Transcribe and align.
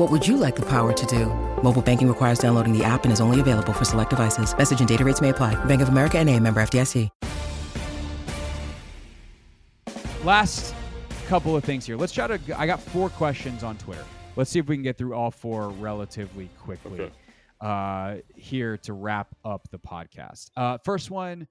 What 0.00 0.10
would 0.10 0.26
you 0.26 0.38
like 0.38 0.56
the 0.56 0.62
power 0.62 0.94
to 0.94 1.06
do? 1.06 1.26
Mobile 1.62 1.82
banking 1.82 2.08
requires 2.08 2.38
downloading 2.38 2.72
the 2.72 2.82
app 2.82 3.04
and 3.04 3.12
is 3.12 3.20
only 3.20 3.38
available 3.38 3.74
for 3.74 3.84
select 3.84 4.08
devices. 4.08 4.56
Message 4.56 4.78
and 4.80 4.88
data 4.88 5.04
rates 5.04 5.20
may 5.20 5.28
apply. 5.28 5.62
Bank 5.66 5.82
of 5.82 5.90
America 5.90 6.18
and 6.18 6.26
a 6.30 6.40
member 6.40 6.62
FDIC. 6.62 7.10
Last 10.24 10.74
couple 11.26 11.54
of 11.54 11.64
things 11.64 11.84
here. 11.84 11.98
Let's 11.98 12.14
try 12.14 12.26
to. 12.28 12.40
I 12.58 12.66
got 12.66 12.80
four 12.80 13.10
questions 13.10 13.62
on 13.62 13.76
Twitter. 13.76 14.06
Let's 14.36 14.48
see 14.48 14.58
if 14.58 14.68
we 14.68 14.76
can 14.76 14.82
get 14.82 14.96
through 14.96 15.12
all 15.12 15.30
four 15.30 15.68
relatively 15.68 16.48
quickly 16.58 17.00
Okay. 17.02 17.12
uh, 17.60 18.16
here 18.36 18.78
to 18.78 18.94
wrap 18.94 19.28
up 19.44 19.68
the 19.70 19.78
podcast. 19.78 20.50
Uh, 20.56 20.78
first 20.82 21.10
one, 21.10 21.46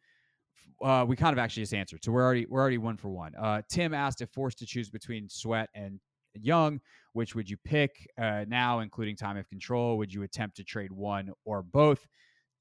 uh, 0.84 1.06
we 1.08 1.16
kind 1.16 1.34
of 1.34 1.38
actually 1.38 1.62
just 1.62 1.76
answered, 1.76 2.04
so 2.04 2.12
we're 2.12 2.23
already 2.23 2.48
we're 2.50 2.62
already 2.62 2.80
one 2.80 2.98
for 2.98 3.10
one. 3.10 3.36
Uh, 3.36 3.62
Tim 3.70 3.94
asked 3.94 4.22
if 4.22 4.30
forced 4.32 4.58
to 4.58 4.66
choose 4.66 4.90
between 4.90 5.30
Sweat 5.30 5.70
and 5.76 6.00
Young, 6.44 6.80
which 7.14 7.36
would 7.36 7.50
you 7.50 7.58
pick 7.58 8.08
uh, 8.18 8.45
now, 8.48 8.80
including 8.80 9.16
time 9.16 9.38
of 9.38 9.48
control? 9.50 9.98
Would 9.98 10.14
you 10.14 10.23
attempt 10.23 10.58
to 10.58 10.64
trade 10.64 10.92
one 10.92 11.32
or 11.45 11.62
both? 11.64 12.08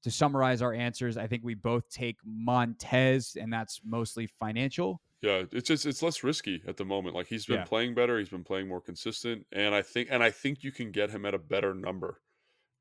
To 0.03 0.11
summarize 0.11 0.61
our 0.61 0.73
answers, 0.73 1.17
I 1.17 1.27
think 1.27 1.43
we 1.43 1.55
both 1.55 1.89
take 1.89 2.15
Montez, 2.25 3.35
and 3.35 3.51
that's 3.51 3.81
mostly 3.83 4.27
financial. 4.27 5.01
Yeah, 5.21 5.43
it's 5.51 5.67
just 5.67 5.85
it's 5.85 6.01
less 6.01 6.23
risky 6.23 6.61
at 6.65 6.77
the 6.77 6.85
moment. 6.85 7.15
Like 7.15 7.27
he's 7.27 7.45
been 7.45 7.57
Yeah. 7.57 7.65
playing 7.65 7.95
better, 7.95 8.17
he's 8.17 8.29
been 8.29 8.45
playing 8.45 8.69
more 8.69 8.79
consistent, 8.79 9.45
and 9.51 9.75
I 9.75 9.81
think 9.81 10.07
and 10.09 10.23
I 10.23 10.31
think 10.31 10.63
you 10.63 10.71
can 10.71 10.91
get 10.91 11.09
him 11.09 11.25
at 11.25 11.33
a 11.33 11.37
better 11.37 11.73
number, 11.75 12.21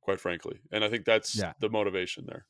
quite 0.01 0.21
frankly. 0.21 0.61
And 0.71 0.85
I 0.85 0.89
think 0.89 1.05
that's 1.05 1.37
Yeah. 1.37 1.55
the 1.59 1.69
motivation 1.69 2.25
there. 2.27 2.47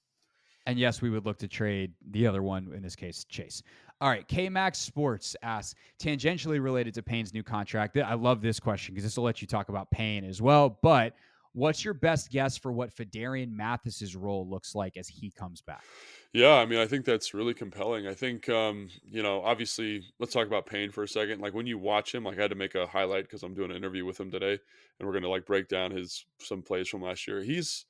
And 0.66 0.78
yes, 0.78 1.00
we 1.00 1.08
would 1.08 1.24
look 1.24 1.38
to 1.38 1.48
trade 1.48 1.94
the 2.10 2.26
other 2.26 2.42
one, 2.42 2.70
in 2.74 2.82
this 2.82 2.94
case, 2.94 3.24
Chase. 3.24 3.62
All 4.00 4.08
right, 4.08 4.26
K 4.28 4.48
Max 4.48 4.78
Sports 4.78 5.34
asks, 5.42 5.74
tangentially 6.00 6.62
related 6.62 6.94
to 6.94 7.02
Payne's 7.02 7.34
new 7.34 7.42
contract. 7.42 7.96
I 7.96 8.14
love 8.14 8.40
this 8.40 8.60
question 8.60 8.94
because 8.94 9.04
this 9.04 9.16
will 9.16 9.24
let 9.24 9.42
you 9.42 9.48
talk 9.48 9.70
about 9.70 9.90
Payne 9.90 10.24
as 10.24 10.40
well. 10.40 10.78
But 10.82 11.14
what's 11.52 11.84
your 11.84 11.94
best 11.94 12.30
guess 12.30 12.56
for 12.56 12.70
what 12.70 12.94
Phidarian 12.94 13.50
Mathis's 13.50 14.14
role 14.14 14.48
looks 14.48 14.74
like 14.76 14.96
as 14.96 15.08
he 15.08 15.30
comes 15.30 15.60
back? 15.60 15.82
Yeah, 16.32 16.54
I 16.54 16.66
mean, 16.66 16.78
I 16.78 16.86
think 16.86 17.04
that's 17.04 17.34
really 17.34 17.54
compelling. 17.54 18.06
I 18.06 18.14
think, 18.14 18.48
um, 18.48 18.88
you 19.04 19.22
know, 19.22 19.42
obviously, 19.42 20.04
let's 20.20 20.32
talk 20.32 20.46
about 20.46 20.66
Payne 20.66 20.92
for 20.92 21.02
a 21.02 21.08
second. 21.08 21.40
Like 21.40 21.54
when 21.54 21.66
you 21.66 21.78
watch 21.78 22.14
him, 22.14 22.24
like 22.24 22.38
I 22.38 22.42
had 22.42 22.50
to 22.50 22.56
make 22.56 22.76
a 22.76 22.86
highlight 22.86 23.24
because 23.24 23.42
I'm 23.42 23.54
doing 23.54 23.70
an 23.70 23.76
interview 23.76 24.04
with 24.04 24.20
him 24.20 24.30
today, 24.30 24.58
and 24.98 25.08
we're 25.08 25.14
gonna 25.14 25.28
like 25.28 25.46
break 25.46 25.68
down 25.68 25.90
his 25.90 26.24
some 26.38 26.62
plays 26.62 26.88
from 26.88 27.02
last 27.02 27.26
year. 27.26 27.42
He's 27.42 27.86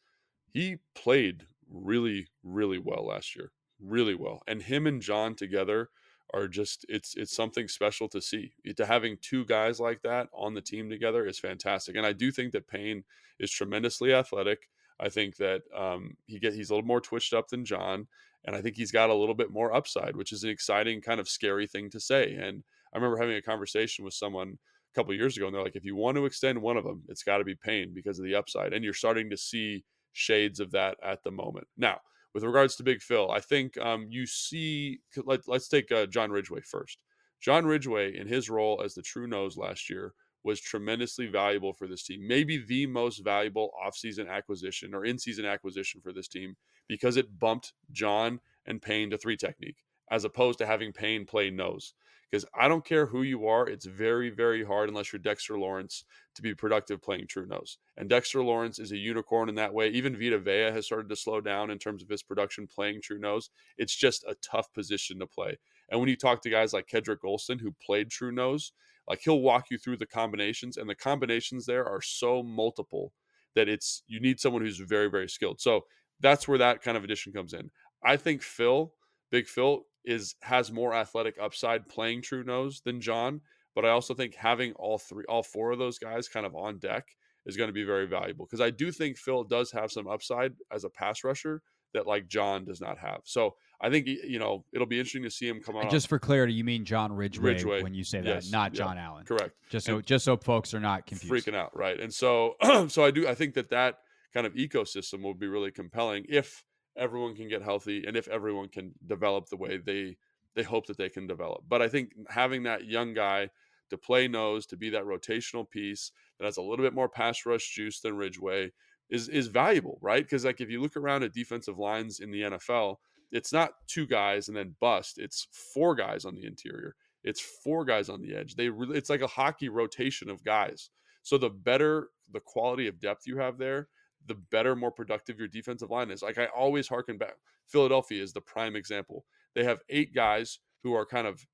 he 0.53 0.77
played 0.95 1.45
really, 1.71 2.29
really 2.43 2.79
well 2.79 3.07
last 3.07 3.37
year, 3.37 3.51
really 3.83 4.15
well, 4.15 4.43
and 4.47 4.63
him 4.63 4.87
and 4.87 5.03
John 5.03 5.35
together 5.35 5.91
are 6.35 6.49
just 6.49 6.85
it's 6.89 7.15
it's 7.17 7.35
something 7.35 7.69
special 7.69 8.09
to 8.09 8.21
see. 8.21 8.53
To 8.77 8.87
having 8.87 9.17
two 9.21 9.45
guys 9.45 9.81
like 9.81 10.03
that 10.03 10.29
on 10.33 10.55
the 10.55 10.61
team 10.61 10.91
together 10.91 11.27
is 11.27 11.39
fantastic, 11.39 11.97
and 11.97 12.07
I 12.07 12.13
do 12.13 12.31
think 12.31 12.53
that 12.53 12.69
Payne 12.69 13.05
is 13.39 13.51
tremendously 13.51 14.13
athletic. 14.13 14.69
I 15.01 15.09
think 15.09 15.37
that 15.37 15.63
um, 15.77 16.17
he 16.27 16.39
get 16.39 16.55
he's 16.55 16.71
a 16.71 16.75
little 16.75 16.87
more 16.87 17.01
twitched 17.01 17.33
up 17.33 17.49
than 17.49 17.65
John 17.65 18.07
and 18.45 18.57
I 18.57 18.63
think 18.63 18.77
he's 18.77 18.93
got 18.93 19.11
a 19.11 19.15
little 19.15 19.35
bit 19.35 19.51
more 19.51 19.75
upside, 19.75 20.17
which 20.17 20.33
is 20.33 20.45
an 20.45 20.51
exciting 20.51 21.01
kind 21.01 21.21
of 21.21 21.29
scary 21.29 21.67
thing 21.67 21.91
to 21.91 22.01
say. 22.01 22.35
And 22.35 22.63
I 22.93 22.97
remember 22.97 23.19
having 23.19 23.37
a 23.37 23.43
conversation 23.43 24.05
with 24.05 24.15
someone 24.15 24.59
a 24.91 24.95
couple 24.95 25.13
years 25.15 25.37
ago, 25.37 25.47
and 25.47 25.55
they're 25.55 25.63
like, 25.63 25.77
if 25.77 25.85
you 25.85 25.97
want 25.97 26.17
to 26.17 26.25
extend 26.25 26.61
one 26.61 26.77
of 26.77 26.85
them, 26.85 27.03
it's 27.09 27.23
got 27.23 27.39
to 27.39 27.45
be 27.45 27.55
Payne 27.55 27.93
because 27.93 28.19
of 28.19 28.25
the 28.25 28.35
upside, 28.35 28.73
and 28.73 28.85
you're 28.85 28.95
starting 28.95 29.29
to 29.31 29.37
see 29.37 29.85
shades 30.13 30.61
of 30.61 30.71
that 30.71 30.97
at 31.03 31.23
the 31.25 31.31
moment. 31.31 31.67
Now, 31.77 32.01
with 32.39 32.45
regards 32.45 32.77
to 32.77 32.85
Big 32.85 33.03
Phil, 33.03 33.29
I 33.33 33.41
think 33.41 33.77
um, 33.79 34.07
you 34.11 34.25
see. 34.25 35.01
Let, 35.25 35.49
let's 35.49 35.67
take 35.67 35.91
uh, 35.91 36.07
John 36.07 36.31
Ridgeway 36.31 36.61
first. 36.61 37.03
John 37.41 37.67
Ridgeway, 37.67 38.17
in 38.17 38.29
his 38.29 38.49
role 38.49 38.81
as 38.85 38.95
the 38.95 39.03
true 39.03 39.27
nose 39.27 39.57
last 39.57 39.91
year, 39.91 40.15
was 40.45 40.61
tremendously 40.61 41.27
valuable 41.27 41.73
for 41.73 41.89
this 41.89 42.05
team. 42.05 42.25
Maybe 42.29 42.59
the 42.59 42.87
most 42.87 43.25
valuable 43.25 43.73
offseason 43.85 44.31
acquisition 44.31 44.95
or 44.95 45.05
in-season 45.05 45.47
acquisition 45.47 46.01
for 46.01 46.13
this 46.13 46.29
team 46.29 46.55
because 46.87 47.17
it 47.17 47.41
bumped 47.41 47.73
John 47.91 48.39
and 48.67 48.81
Payne 48.81 49.11
to 49.11 49.19
three 49.19 49.37
technique 49.37 49.79
as 50.09 50.25
opposed 50.25 50.61
to 50.61 50.67
having 50.67 50.93
Payne 50.93 51.27
play 51.27 51.51
nose. 51.51 51.93
Because 52.31 52.45
I 52.55 52.69
don't 52.69 52.85
care 52.85 53.07
who 53.07 53.23
you 53.23 53.47
are, 53.47 53.67
it's 53.67 53.87
very, 53.87 54.29
very 54.29 54.63
hard 54.63 54.89
unless 54.89 55.13
you're 55.13 55.21
Dexter 55.21 55.59
Lawrence 55.59 56.05
to 56.35 56.43
be 56.43 56.55
productive 56.55 57.01
playing 57.01 57.27
true 57.27 57.47
nose. 57.47 57.79
And 57.97 58.09
Dexter 58.09 58.43
Lawrence 58.43 58.79
is 58.79 58.93
a 58.93 58.99
unicorn 58.99 59.49
in 59.49 59.55
that 59.55 59.73
way. 59.73 59.89
Even 59.89 60.15
Vita 60.15 60.39
Vea 60.39 60.71
has 60.71 60.85
started 60.85 61.09
to 61.09 61.17
slow 61.17 61.41
down 61.41 61.71
in 61.71 61.79
terms 61.79 62.03
of 62.03 62.09
his 62.09 62.23
production 62.23 62.67
playing 62.67 63.01
true 63.01 63.19
nose. 63.19 63.49
It's 63.79 63.97
just 63.97 64.25
a 64.25 64.37
tough 64.43 64.71
position 64.75 65.19
to 65.21 65.27
play. 65.27 65.59
And 65.89 65.99
when 65.99 66.11
you 66.11 66.17
talk 66.17 66.43
to 66.43 66.51
guys 66.51 66.75
like 66.75 66.87
Kedrick 66.87 67.19
Golston, 67.25 67.61
who 67.61 67.75
played 67.85 68.11
true 68.11 68.33
nose, 68.33 68.73
like 69.09 69.21
he'll 69.23 69.41
walk 69.41 69.71
you 69.71 69.79
through 69.79 69.97
the 69.97 70.07
combinations, 70.07 70.77
and 70.77 70.89
the 70.89 70.95
combinations 70.95 71.65
there 71.65 71.87
are 71.87 72.03
so 72.03 72.43
multiple 72.43 73.13
that 73.55 73.69
it's 73.69 74.03
you 74.07 74.21
need 74.21 74.39
someone 74.39 74.63
who's 74.63 74.79
very, 74.79 75.09
very 75.09 75.29
skilled. 75.29 75.61
So 75.61 75.87
that's 76.21 76.47
where 76.47 76.59
that 76.59 76.83
kind 76.83 76.97
of 76.97 77.05
addition 77.05 77.33
comes 77.33 77.55
in. 77.55 77.71
I 78.05 78.17
think 78.17 78.43
Phil, 78.43 78.93
Big 79.31 79.49
Phil, 79.49 79.85
is 80.09 80.35
has 80.43 80.73
more 80.73 80.95
athletic 80.95 81.37
upside 81.41 81.89
playing 81.89 82.23
true 82.23 82.43
nose 82.43 82.81
than 82.85 83.01
John, 83.01 83.41
but 83.75 83.85
I 83.85 83.91
also 83.91 84.15
think 84.15 84.35
having 84.35 84.73
all 84.73 84.99
three, 84.99 85.25
all 85.29 85.43
four 85.43 85.71
of 85.73 85.79
those 85.79 85.99
guys 85.99 86.29
kind 86.29 86.47
of 86.47 86.55
on 86.57 86.79
deck 86.79 87.07
is 87.47 87.57
going 87.57 87.69
to 87.69 87.73
be 87.75 87.85
very 87.85 88.07
valuable 88.07 88.47
because 88.47 88.61
I 88.61 88.71
do 88.71 88.91
think 88.91 89.17
Phil 89.19 89.45
does 89.45 89.71
have 89.73 89.93
some 89.93 90.09
upside 90.09 90.53
as 90.73 90.85
a 90.85 90.91
pass 90.91 91.25
rusher 91.25 91.63
that 91.95 92.07
like 92.07 92.27
John 92.29 92.65
does 92.65 92.81
not 92.81 92.99
have. 92.99 93.21
So 93.25 93.55
I 93.81 93.89
think 93.91 94.07
you 94.07 94.39
know 94.39 94.65
it'll 94.73 94.87
be 94.87 94.99
interesting 94.99 95.23
to 95.23 95.31
see 95.31 95.49
him 95.49 95.61
come 95.61 95.77
on. 95.77 95.89
just 95.91 96.09
for 96.09 96.19
clarity, 96.19 96.53
you 96.53 96.65
mean 96.65 96.85
John 96.85 97.13
Ridgeway, 97.13 97.53
Ridgway, 97.55 97.83
when 97.83 97.95
you 97.95 98.05
say 98.05 98.19
that, 98.21 98.27
yes, 98.27 98.51
not 98.51 98.75
yeah, 98.75 98.79
John 98.79 98.99
Allen. 98.99 99.25
correct. 99.25 99.55
Just 99.71 99.87
so 99.87 99.97
And- 99.97 100.07
just 100.07 100.25
so 100.25 100.37
folks 100.37 100.75
are 100.75 100.81
not 100.81 101.07
confused. 101.07 101.47
freaking 101.47 101.55
out, 101.55 101.77
right? 101.77 101.99
And 102.01 102.13
so, 102.13 102.57
so 102.89 103.05
I 103.05 103.11
do. 103.11 103.29
I 103.29 103.35
think 103.35 103.55
that 103.55 103.71
that 103.71 103.99
kind 104.35 104.47
of 104.47 104.55
ecosystem 104.55 105.23
will 105.23 105.35
be 105.35 105.47
really 105.47 105.71
compelling 105.71 106.27
if 106.29 106.65
everyone 106.99 107.35
can 107.35 107.49
get 107.49 107.63
healthy 107.63 108.05
and 108.07 108.17
if 108.17 108.29
everyone 108.29 108.69
can 108.69 108.93
develop 109.07 109.49
the 109.49 109.57
way 109.57 109.79
they 109.79 110.17
they 110.55 110.63
hope 110.63 110.87
that 110.87 110.97
they 110.97 111.09
can 111.09 111.27
develop. 111.27 111.63
But 111.69 111.83
I 111.83 111.89
think 111.89 112.13
having 112.29 112.65
that 112.65 112.87
young 112.87 113.15
guy 113.15 113.51
to 113.91 113.99
play 113.99 114.29
nose 114.29 114.67
to 114.67 114.77
be 114.77 114.91
that 114.91 115.05
rotational 115.05 115.69
piece 115.69 116.11
that 116.39 116.45
has 116.45 116.57
a 116.57 116.63
little 116.63 116.85
bit 116.85 116.95
more 116.95 117.09
pass 117.09 117.47
rush 117.47 117.75
juice 117.75 118.01
than 118.01 118.17
Ridgeway 118.17 118.73
is 119.11 119.29
is 119.29 119.47
valuable, 119.49 119.99
right? 120.03 120.23
Because 120.23 120.45
like 120.45 120.61
if 120.61 120.71
you 120.71 120.81
look 120.81 120.97
around 120.97 121.23
at 121.23 121.33
defensive 121.33 121.79
lines 121.79 122.21
in 122.21 122.31
the 122.31 122.43
NFL, 122.43 122.97
it's 123.33 123.53
not 123.53 123.73
two 123.87 124.07
guys 124.07 124.49
and 124.49 124.57
then 124.57 124.75
bust. 124.81 125.19
It's 125.19 125.47
four 125.75 125.95
guys 125.95 126.25
on 126.25 126.35
the 126.35 126.47
interior. 126.47 126.95
It's 127.25 127.41
four 127.41 127.85
guys 127.85 128.09
on 128.09 128.23
the 128.23 128.35
edge. 128.35 128.55
They 128.55 128.69
it's 128.69 129.11
like 129.11 129.23
a 129.23 129.27
hockey 129.27 129.69
rotation 129.69 130.31
of 130.31 130.45
guys. 130.45 130.91
So 131.23 131.39
the 131.39 131.51
better 131.51 132.09
the 132.33 132.41
quality 132.41 132.87
of 132.89 133.01
depth 133.01 133.27
you 133.27 133.39
have 133.39 133.59
there, 133.59 133.89
the 134.27 134.35
better, 134.35 134.77
more 134.77 134.91
productive 134.91 135.39
your 135.39 135.49
defensive 135.49 135.91
line 135.91 136.11
is. 136.11 136.23
Like 136.23 136.39
I 136.39 136.47
always 136.47 136.89
harken 136.89 137.19
back. 137.19 137.35
Philadelphia 137.67 138.23
is 138.23 138.33
the 138.33 138.41
prime 138.41 138.77
example. 138.77 139.25
They 139.55 139.65
have 139.65 139.81
eight 139.89 140.15
guys 140.15 140.59
who 140.83 140.95
are 140.95 141.07
kind 141.07 141.27
of, 141.27 141.47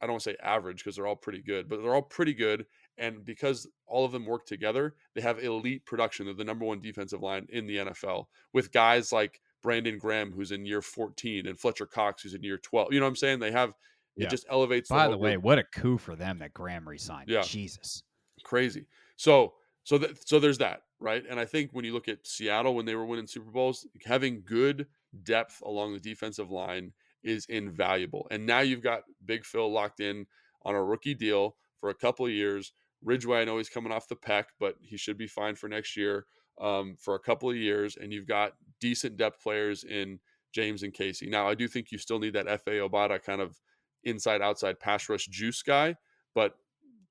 I 0.00 0.06
don't 0.06 0.14
want 0.14 0.22
to 0.24 0.30
say 0.30 0.36
average 0.42 0.78
because 0.82 0.96
they're 0.96 1.06
all 1.06 1.16
pretty 1.16 1.42
good, 1.42 1.68
but 1.68 1.82
they're 1.82 1.94
all 1.94 2.02
pretty 2.02 2.34
good. 2.34 2.66
And 2.98 3.24
because 3.24 3.66
all 3.86 4.04
of 4.04 4.12
them 4.12 4.26
work 4.26 4.46
together, 4.46 4.94
they 5.14 5.20
have 5.20 5.42
elite 5.42 5.84
production. 5.84 6.26
They're 6.26 6.34
the 6.34 6.44
number 6.44 6.64
one 6.64 6.80
defensive 6.80 7.22
line 7.22 7.46
in 7.50 7.66
the 7.66 7.78
NFL 7.78 8.26
with 8.52 8.70
guys 8.72 9.12
like 9.12 9.40
Brandon 9.62 9.98
Graham, 9.98 10.30
who's 10.30 10.52
in 10.52 10.64
year 10.66 10.82
14, 10.82 11.46
and 11.46 11.58
Fletcher 11.58 11.86
Cox, 11.86 12.22
who's 12.22 12.34
in 12.34 12.42
year 12.44 12.58
12. 12.58 12.92
You 12.92 13.00
know 13.00 13.06
what 13.06 13.10
I'm 13.10 13.16
saying? 13.16 13.40
They 13.40 13.50
have, 13.50 13.70
it 14.16 14.24
Yeah. 14.24 14.28
just 14.28 14.46
elevates. 14.48 14.88
By 14.90 15.02
whole 15.04 15.12
the 15.12 15.18
way, 15.18 15.32
group. 15.32 15.44
what 15.44 15.58
a 15.58 15.64
coup 15.64 15.98
for 15.98 16.14
them 16.14 16.38
that 16.38 16.52
Graham 16.54 16.86
resigned. 16.88 17.28
Yeah. 17.28 17.42
Jesus. 17.42 18.02
crazy. 18.42 18.86
So 19.16 19.54
so 19.84 19.98
that 19.98 20.26
so 20.26 20.40
there's 20.40 20.58
that, 20.58 20.82
right? 20.98 21.22
And 21.28 21.38
I 21.38 21.44
think 21.44 21.70
when 21.72 21.84
you 21.84 21.92
look 21.92 22.08
at 22.08 22.26
Seattle 22.26 22.74
when 22.74 22.86
they 22.86 22.94
were 22.94 23.06
winning 23.06 23.26
Super 23.26 23.50
Bowls, 23.50 23.86
having 24.04 24.42
good 24.44 24.86
depth 25.22 25.62
along 25.64 25.92
the 25.92 26.00
defensive 26.00 26.50
line 26.50 26.92
is 27.22 27.46
invaluable. 27.46 28.26
And 28.30 28.46
now 28.46 28.60
you've 28.60 28.82
got 28.82 29.02
Big 29.24 29.44
Phil 29.44 29.70
locked 29.72 30.00
in 30.00 30.26
on 30.62 30.74
a 30.74 30.82
rookie 30.82 31.14
deal 31.14 31.56
for 31.78 31.90
a 31.90 31.94
couple 31.94 32.26
of 32.26 32.32
years. 32.32 32.72
Ridgeway, 33.02 33.42
I 33.42 33.44
know 33.44 33.58
he's 33.58 33.68
coming 33.68 33.92
off 33.92 34.08
the 34.08 34.16
peck, 34.16 34.48
but 34.58 34.76
he 34.80 34.96
should 34.96 35.18
be 35.18 35.26
fine 35.26 35.54
for 35.54 35.68
next 35.68 35.96
year 35.96 36.26
um, 36.60 36.96
for 36.98 37.14
a 37.14 37.20
couple 37.20 37.50
of 37.50 37.56
years. 37.56 37.96
And 37.96 38.12
you've 38.12 38.26
got 38.26 38.52
decent 38.80 39.18
depth 39.18 39.42
players 39.42 39.84
in 39.84 40.18
James 40.52 40.82
and 40.82 40.94
Casey. 40.94 41.28
Now, 41.28 41.46
I 41.48 41.54
do 41.54 41.68
think 41.68 41.92
you 41.92 41.98
still 41.98 42.18
need 42.18 42.32
that 42.34 42.46
Efe 42.46 42.88
Obada 42.88 43.22
kind 43.22 43.42
of 43.42 43.60
inside 44.04 44.40
outside 44.40 44.80
pass 44.80 45.08
rush 45.08 45.26
juice 45.26 45.62
guy. 45.62 45.96
But 46.34 46.54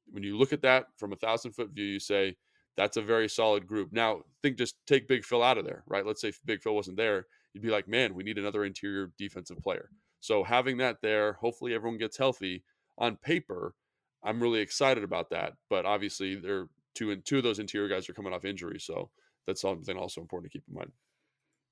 when 0.10 0.24
you 0.24 0.38
look 0.38 0.54
at 0.54 0.62
that 0.62 0.88
from 0.98 1.14
a 1.14 1.18
thousand 1.18 1.52
foot 1.52 1.70
view, 1.70 1.86
you 1.86 2.00
say 2.00 2.36
that's 2.78 2.98
a 2.98 3.02
very 3.02 3.30
solid 3.30 3.68
group. 3.68 3.92
Now, 3.92 4.22
think 4.42 4.58
just 4.58 4.76
take 4.88 5.08
Big 5.08 5.24
Phil 5.24 5.44
out 5.44 5.58
of 5.58 5.66
there, 5.66 5.84
right? 5.88 6.06
Let's 6.06 6.22
say 6.22 6.34
Big 6.46 6.62
Phil 6.62 6.76
wasn't 6.76 6.98
there, 6.98 7.28
you'd 7.54 7.64
be 7.64 7.70
like, 7.70 7.88
man, 7.88 8.14
we 8.16 8.24
need 8.24 8.38
another 8.38 8.66
interior 8.66 9.12
defensive 9.18 9.58
player. 9.60 9.90
So 10.20 10.44
having 10.44 10.78
that 10.78 10.98
there, 11.02 11.34
hopefully 11.34 11.74
everyone 11.74 11.98
gets 11.98 12.18
healthy. 12.18 12.64
On 12.98 13.16
paper, 13.18 13.74
I'm 14.24 14.42
really 14.42 14.60
excited 14.60 15.04
about 15.04 15.30
that. 15.32 15.54
But 15.70 15.86
obviously, 15.86 16.36
they're 16.36 16.68
two 16.96 17.12
and 17.12 17.26
two 17.26 17.38
of 17.38 17.44
those 17.44 17.60
interior 17.60 17.90
guys 17.90 18.08
are 18.10 18.14
coming 18.14 18.34
off 18.34 18.46
injury, 18.46 18.80
so 18.80 19.10
that's 19.48 19.62
something 19.62 19.98
also 19.98 20.22
important 20.22 20.52
to 20.52 20.58
keep 20.58 20.64
in 20.68 20.76
mind. 20.76 20.92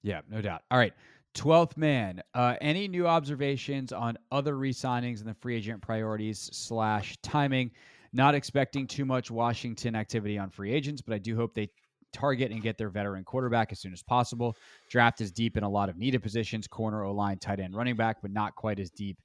Yeah, 0.04 0.22
no 0.30 0.42
doubt. 0.42 0.64
All 0.72 0.78
right. 0.78 0.94
12th 1.36 1.78
man. 1.78 2.22
Uh, 2.34 2.56
any 2.60 2.88
new 2.88 3.08
observations 3.08 3.94
on 3.94 4.18
other 4.32 4.58
re-signings 4.58 5.20
and 5.20 5.30
the 5.30 5.34
free 5.36 5.56
agent 5.56 5.82
priorities 5.82 6.50
slash 6.52 7.16
timing? 7.24 7.72
Not 8.14 8.36
expecting 8.36 8.88
too 8.88 9.06
much 9.06 9.32
Washington 9.32 9.96
activity 9.96 10.38
on 10.38 10.50
free 10.50 10.74
agents, 10.74 11.02
but 11.02 11.14
I 11.14 11.18
do 11.18 11.36
hope 11.36 11.54
they 11.54 11.70
target 12.12 12.52
and 12.52 12.62
get 12.62 12.78
their 12.78 12.90
veteran 12.90 13.24
quarterback 13.24 13.72
as 13.72 13.80
soon 13.80 13.94
as 13.94 14.04
possible. 14.04 14.58
Draft 14.90 15.22
is 15.22 15.32
deep 15.32 15.56
in 15.56 15.64
a 15.64 15.70
lot 15.70 15.90
of 15.90 15.98
needed 15.98 16.22
positions: 16.22 16.68
corner, 16.68 17.04
O 17.06 17.14
line, 17.14 17.40
tight 17.40 17.60
end, 17.60 17.76
running 17.76 17.96
back, 17.96 18.18
but 18.22 18.32
not 18.32 18.56
quite 18.56 18.80
as 18.80 18.90
deep 18.90 19.18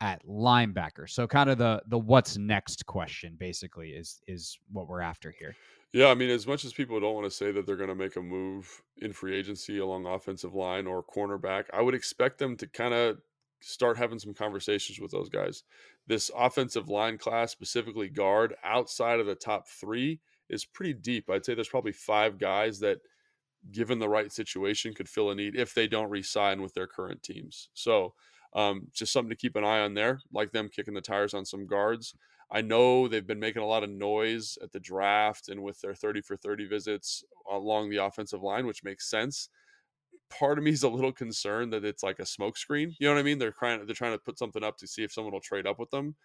at 0.00 0.24
linebacker. 0.26 1.08
So, 1.08 1.26
kind 1.26 1.48
of 1.48 1.58
the 1.58 1.82
the 1.88 1.98
what's 1.98 2.36
next 2.36 2.84
question, 2.86 3.36
basically, 3.38 3.90
is 3.90 4.20
is 4.26 4.58
what 4.72 4.88
we're 4.88 5.00
after 5.00 5.34
here. 5.38 5.54
Yeah, 5.92 6.08
I 6.08 6.14
mean, 6.14 6.28
as 6.28 6.46
much 6.46 6.64
as 6.64 6.72
people 6.72 6.98
don't 6.98 7.14
want 7.14 7.24
to 7.24 7.30
say 7.30 7.52
that 7.52 7.66
they're 7.66 7.76
going 7.76 7.88
to 7.88 7.94
make 7.94 8.16
a 8.16 8.20
move 8.20 8.82
in 8.98 9.12
free 9.12 9.36
agency 9.36 9.78
along 9.78 10.06
offensive 10.06 10.52
line 10.52 10.88
or 10.88 11.04
cornerback, 11.04 11.66
I 11.72 11.82
would 11.82 11.94
expect 11.94 12.38
them 12.38 12.56
to 12.56 12.66
kind 12.66 12.92
of 12.92 13.18
start 13.72 13.96
having 13.96 14.18
some 14.18 14.34
conversations 14.34 15.00
with 15.00 15.10
those 15.10 15.28
guys. 15.28 15.64
This 16.06 16.30
offensive 16.36 16.88
line 16.88 17.18
class, 17.18 17.50
specifically 17.50 18.08
guard, 18.08 18.54
outside 18.62 19.20
of 19.20 19.26
the 19.26 19.34
top 19.34 19.68
three, 19.68 20.20
is 20.48 20.64
pretty 20.64 20.94
deep. 20.94 21.30
I'd 21.30 21.44
say 21.44 21.54
there's 21.54 21.68
probably 21.68 21.92
five 21.92 22.38
guys 22.38 22.80
that, 22.80 22.98
given 23.72 23.98
the 23.98 24.08
right 24.08 24.30
situation, 24.30 24.92
could 24.92 25.08
fill 25.08 25.30
a 25.30 25.34
need 25.34 25.56
if 25.56 25.74
they 25.74 25.86
don't 25.86 26.10
re-sign 26.10 26.60
with 26.60 26.74
their 26.74 26.86
current 26.86 27.22
teams. 27.22 27.70
So, 27.72 28.14
um, 28.52 28.88
just 28.92 29.12
something 29.12 29.30
to 29.30 29.36
keep 29.36 29.56
an 29.56 29.64
eye 29.64 29.80
on 29.80 29.94
there, 29.94 30.20
like 30.32 30.52
them 30.52 30.68
kicking 30.68 30.94
the 30.94 31.00
tires 31.00 31.34
on 31.34 31.44
some 31.44 31.66
guards. 31.66 32.14
I 32.50 32.60
know 32.60 33.08
they've 33.08 33.26
been 33.26 33.40
making 33.40 33.62
a 33.62 33.66
lot 33.66 33.82
of 33.82 33.90
noise 33.90 34.58
at 34.62 34.70
the 34.70 34.78
draft 34.78 35.48
and 35.48 35.62
with 35.62 35.80
their 35.80 35.94
30 35.94 36.20
for 36.20 36.36
30 36.36 36.66
visits 36.66 37.24
along 37.50 37.90
the 37.90 38.04
offensive 38.04 38.42
line, 38.42 38.66
which 38.66 38.84
makes 38.84 39.10
sense. 39.10 39.48
Part 40.30 40.58
of 40.58 40.64
me 40.64 40.72
is 40.72 40.82
a 40.82 40.88
little 40.88 41.12
concerned 41.12 41.72
that 41.72 41.84
it's 41.84 42.02
like 42.02 42.18
a 42.18 42.22
smokescreen. 42.22 42.92
You 42.98 43.06
know 43.08 43.14
what 43.14 43.20
I 43.20 43.24
mean? 43.24 43.38
They're 43.38 43.52
trying 43.52 43.84
they're 43.86 43.94
trying 43.94 44.12
to 44.12 44.18
put 44.18 44.38
something 44.38 44.64
up 44.64 44.76
to 44.78 44.86
see 44.86 45.04
if 45.04 45.12
someone 45.12 45.32
will 45.32 45.40
trade 45.40 45.66
up 45.66 45.78
with 45.78 45.90
them. 45.90 46.16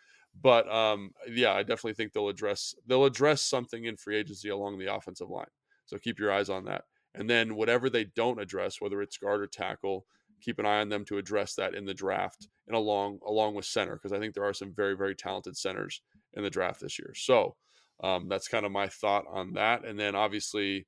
But 0.41 0.71
um, 0.73 1.11
yeah, 1.27 1.53
I 1.53 1.63
definitely 1.63 1.93
think 1.93 2.13
they'll 2.13 2.29
address 2.29 2.73
they'll 2.87 3.05
address 3.05 3.41
something 3.41 3.85
in 3.85 3.97
free 3.97 4.17
agency 4.17 4.49
along 4.49 4.79
the 4.79 4.93
offensive 4.93 5.29
line. 5.29 5.47
So 5.85 5.97
keep 5.97 6.19
your 6.19 6.31
eyes 6.31 6.49
on 6.49 6.65
that. 6.65 6.83
And 7.15 7.29
then 7.29 7.55
whatever 7.55 7.89
they 7.89 8.05
don't 8.05 8.39
address, 8.39 8.79
whether 8.79 9.01
it's 9.01 9.17
guard 9.17 9.41
or 9.41 9.47
tackle, 9.47 10.05
keep 10.41 10.59
an 10.59 10.65
eye 10.65 10.81
on 10.81 10.89
them 10.89 11.03
to 11.05 11.17
address 11.17 11.55
that 11.55 11.73
in 11.73 11.85
the 11.85 11.93
draft 11.93 12.47
and 12.67 12.75
along 12.75 13.19
along 13.25 13.55
with 13.55 13.65
center 13.65 13.95
because 13.95 14.13
I 14.13 14.19
think 14.19 14.33
there 14.33 14.45
are 14.45 14.53
some 14.53 14.73
very 14.73 14.95
very 14.95 15.15
talented 15.15 15.57
centers 15.57 16.01
in 16.33 16.43
the 16.43 16.49
draft 16.49 16.81
this 16.81 16.99
year. 16.99 17.13
So 17.15 17.55
um, 18.01 18.29
that's 18.29 18.47
kind 18.47 18.65
of 18.65 18.71
my 18.71 18.87
thought 18.87 19.25
on 19.29 19.53
that. 19.53 19.83
And 19.83 19.99
then 19.99 20.15
obviously 20.15 20.87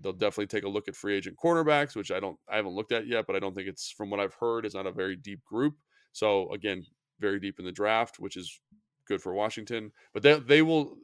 they'll 0.00 0.12
definitely 0.12 0.46
take 0.46 0.64
a 0.64 0.68
look 0.68 0.88
at 0.88 0.96
free 0.96 1.16
agent 1.16 1.36
cornerbacks, 1.42 1.96
which 1.96 2.10
I 2.10 2.20
don't 2.20 2.38
I 2.48 2.56
haven't 2.56 2.74
looked 2.74 2.92
at 2.92 3.06
yet, 3.06 3.26
but 3.26 3.36
I 3.36 3.38
don't 3.38 3.54
think 3.54 3.68
it's 3.68 3.90
from 3.90 4.10
what 4.10 4.20
I've 4.20 4.34
heard 4.34 4.64
is 4.64 4.74
not 4.74 4.86
a 4.86 4.92
very 4.92 5.16
deep 5.16 5.44
group. 5.44 5.74
So 6.12 6.50
again, 6.52 6.84
very 7.18 7.40
deep 7.40 7.58
in 7.58 7.64
the 7.64 7.72
draft, 7.72 8.18
which 8.18 8.36
is 8.36 8.60
good 9.06 9.22
for 9.22 9.32
Washington. 9.32 9.92
But 10.12 10.22
they 10.22 10.38
they 10.38 10.62
will 10.62 10.96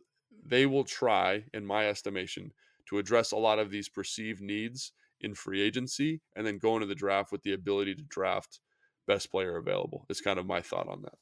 they 0.44 0.66
will 0.66 0.84
try, 0.84 1.44
in 1.52 1.66
my 1.66 1.88
estimation, 1.88 2.52
to 2.88 2.98
address 2.98 3.32
a 3.32 3.36
lot 3.36 3.58
of 3.58 3.70
these 3.70 3.88
perceived 3.88 4.40
needs 4.40 4.92
in 5.20 5.34
free 5.34 5.60
agency 5.60 6.20
and 6.36 6.46
then 6.46 6.58
go 6.58 6.74
into 6.74 6.86
the 6.86 6.94
draft 6.94 7.32
with 7.32 7.42
the 7.42 7.52
ability 7.52 7.94
to 7.94 8.02
draft 8.02 8.60
best 9.06 9.30
player 9.30 9.56
available. 9.56 10.06
It's 10.08 10.20
kind 10.20 10.38
of 10.38 10.46
my 10.46 10.60
thought 10.60 10.88
on 10.88 11.02
that. 11.02 11.14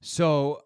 So 0.00 0.62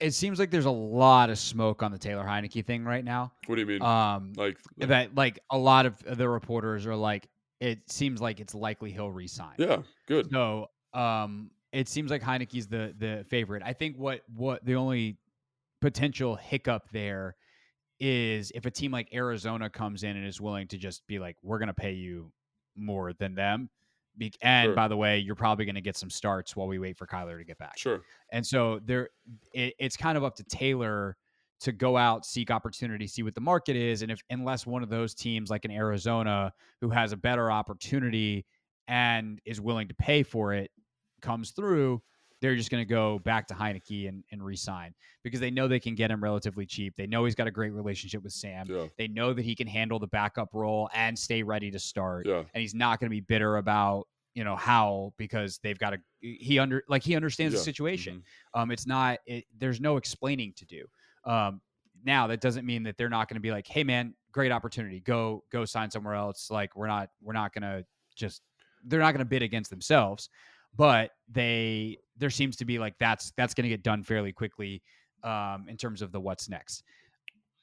it 0.00 0.12
seems 0.12 0.38
like 0.38 0.50
there's 0.50 0.64
a 0.64 0.70
lot 0.70 1.30
of 1.30 1.38
smoke 1.38 1.82
on 1.82 1.92
the 1.92 1.98
Taylor 1.98 2.24
Heinicke 2.24 2.64
thing 2.64 2.84
right 2.84 3.04
now. 3.04 3.32
What 3.46 3.56
do 3.56 3.60
you 3.60 3.66
mean? 3.66 3.82
Um, 3.82 4.32
like 4.36 4.58
that, 4.78 5.14
like 5.14 5.38
a 5.50 5.58
lot 5.58 5.86
of 5.86 6.02
the 6.04 6.28
reporters 6.28 6.86
are 6.86 6.96
like, 6.96 7.28
it 7.60 7.90
seems 7.90 8.20
like 8.20 8.40
it's 8.40 8.54
likely 8.54 8.90
he'll 8.90 9.10
resign. 9.10 9.54
Yeah, 9.58 9.78
good. 10.06 10.30
So, 10.30 10.68
um, 10.92 11.50
it 11.72 11.88
seems 11.88 12.10
like 12.10 12.22
Heinicke's 12.22 12.66
the 12.66 12.94
the 12.98 13.24
favorite. 13.28 13.62
I 13.64 13.72
think 13.72 13.96
what 13.96 14.22
what 14.34 14.64
the 14.64 14.76
only 14.76 15.18
potential 15.80 16.36
hiccup 16.36 16.88
there 16.92 17.36
is 18.00 18.52
if 18.54 18.66
a 18.66 18.70
team 18.70 18.90
like 18.90 19.08
Arizona 19.14 19.70
comes 19.70 20.02
in 20.02 20.16
and 20.16 20.26
is 20.26 20.40
willing 20.40 20.66
to 20.68 20.78
just 20.78 21.06
be 21.06 21.18
like, 21.18 21.36
we're 21.42 21.58
going 21.58 21.68
to 21.68 21.74
pay 21.74 21.92
you 21.92 22.32
more 22.76 23.12
than 23.12 23.34
them. 23.34 23.70
Be- 24.16 24.32
and 24.42 24.68
sure. 24.68 24.74
by 24.74 24.88
the 24.88 24.96
way, 24.96 25.18
you're 25.18 25.34
probably 25.34 25.64
going 25.64 25.74
to 25.74 25.80
get 25.80 25.96
some 25.96 26.10
starts 26.10 26.54
while 26.54 26.66
we 26.66 26.78
wait 26.78 26.96
for 26.96 27.06
Kyler 27.06 27.38
to 27.38 27.44
get 27.44 27.58
back. 27.58 27.78
Sure. 27.78 28.00
And 28.30 28.46
so 28.46 28.80
there, 28.84 29.08
it, 29.52 29.74
it's 29.78 29.96
kind 29.96 30.16
of 30.16 30.24
up 30.24 30.36
to 30.36 30.44
Taylor 30.44 31.16
to 31.60 31.72
go 31.72 31.96
out, 31.96 32.26
seek 32.26 32.50
opportunity, 32.50 33.06
see 33.06 33.22
what 33.22 33.34
the 33.34 33.40
market 33.40 33.76
is, 33.76 34.02
and 34.02 34.10
if 34.10 34.20
unless 34.30 34.66
one 34.66 34.82
of 34.82 34.88
those 34.88 35.14
teams, 35.14 35.50
like 35.50 35.64
in 35.64 35.70
Arizona, 35.70 36.52
who 36.80 36.90
has 36.90 37.12
a 37.12 37.16
better 37.16 37.50
opportunity 37.50 38.44
and 38.86 39.40
is 39.46 39.60
willing 39.60 39.88
to 39.88 39.94
pay 39.94 40.22
for 40.22 40.52
it, 40.52 40.70
comes 41.22 41.52
through, 41.52 42.02
they're 42.44 42.56
just 42.56 42.70
going 42.70 42.82
to 42.82 42.88
go 42.88 43.18
back 43.20 43.46
to 43.46 43.54
Heinicke 43.54 44.06
and, 44.06 44.22
and 44.30 44.44
resign 44.44 44.94
because 45.22 45.40
they 45.40 45.50
know 45.50 45.66
they 45.66 45.80
can 45.80 45.94
get 45.94 46.10
him 46.10 46.22
relatively 46.22 46.66
cheap. 46.66 46.94
They 46.94 47.06
know 47.06 47.24
he's 47.24 47.34
got 47.34 47.46
a 47.46 47.50
great 47.50 47.72
relationship 47.72 48.22
with 48.22 48.34
Sam. 48.34 48.66
Yeah. 48.68 48.88
They 48.98 49.08
know 49.08 49.32
that 49.32 49.42
he 49.42 49.54
can 49.54 49.66
handle 49.66 49.98
the 49.98 50.08
backup 50.08 50.50
role 50.52 50.90
and 50.92 51.18
stay 51.18 51.42
ready 51.42 51.70
to 51.70 51.78
start. 51.78 52.26
Yeah. 52.26 52.42
And 52.52 52.60
he's 52.60 52.74
not 52.74 53.00
going 53.00 53.08
to 53.08 53.14
be 53.14 53.20
bitter 53.20 53.56
about 53.56 54.06
you 54.34 54.44
know 54.44 54.56
how 54.56 55.14
because 55.16 55.58
they've 55.62 55.78
got 55.78 55.94
a 55.94 55.98
he 56.20 56.58
under 56.58 56.82
like 56.86 57.02
he 57.02 57.16
understands 57.16 57.54
yeah. 57.54 57.60
the 57.60 57.64
situation. 57.64 58.16
Mm-hmm. 58.16 58.60
Um, 58.60 58.70
it's 58.72 58.86
not 58.86 59.20
it, 59.26 59.44
there's 59.58 59.80
no 59.80 59.96
explaining 59.96 60.52
to 60.56 60.66
do. 60.66 60.84
Um, 61.24 61.62
now 62.04 62.26
that 62.26 62.42
doesn't 62.42 62.66
mean 62.66 62.82
that 62.82 62.98
they're 62.98 63.08
not 63.08 63.28
going 63.28 63.36
to 63.36 63.40
be 63.40 63.52
like, 63.52 63.66
hey 63.66 63.84
man, 63.84 64.12
great 64.32 64.52
opportunity, 64.52 65.00
go 65.00 65.44
go 65.50 65.64
sign 65.64 65.90
somewhere 65.90 66.14
else. 66.14 66.50
Like 66.50 66.76
we're 66.76 66.88
not 66.88 67.08
we're 67.22 67.32
not 67.32 67.54
going 67.54 67.62
to 67.62 67.86
just 68.16 68.42
they're 68.84 69.00
not 69.00 69.12
going 69.12 69.20
to 69.20 69.24
bid 69.24 69.42
against 69.42 69.70
themselves 69.70 70.28
but 70.76 71.10
they 71.28 71.98
there 72.16 72.30
seems 72.30 72.56
to 72.56 72.64
be 72.64 72.78
like 72.78 72.94
that's 72.98 73.32
that's 73.36 73.54
going 73.54 73.64
to 73.64 73.68
get 73.68 73.82
done 73.82 74.02
fairly 74.02 74.32
quickly 74.32 74.82
um, 75.22 75.66
in 75.68 75.76
terms 75.76 76.02
of 76.02 76.12
the 76.12 76.20
what's 76.20 76.48
next. 76.48 76.82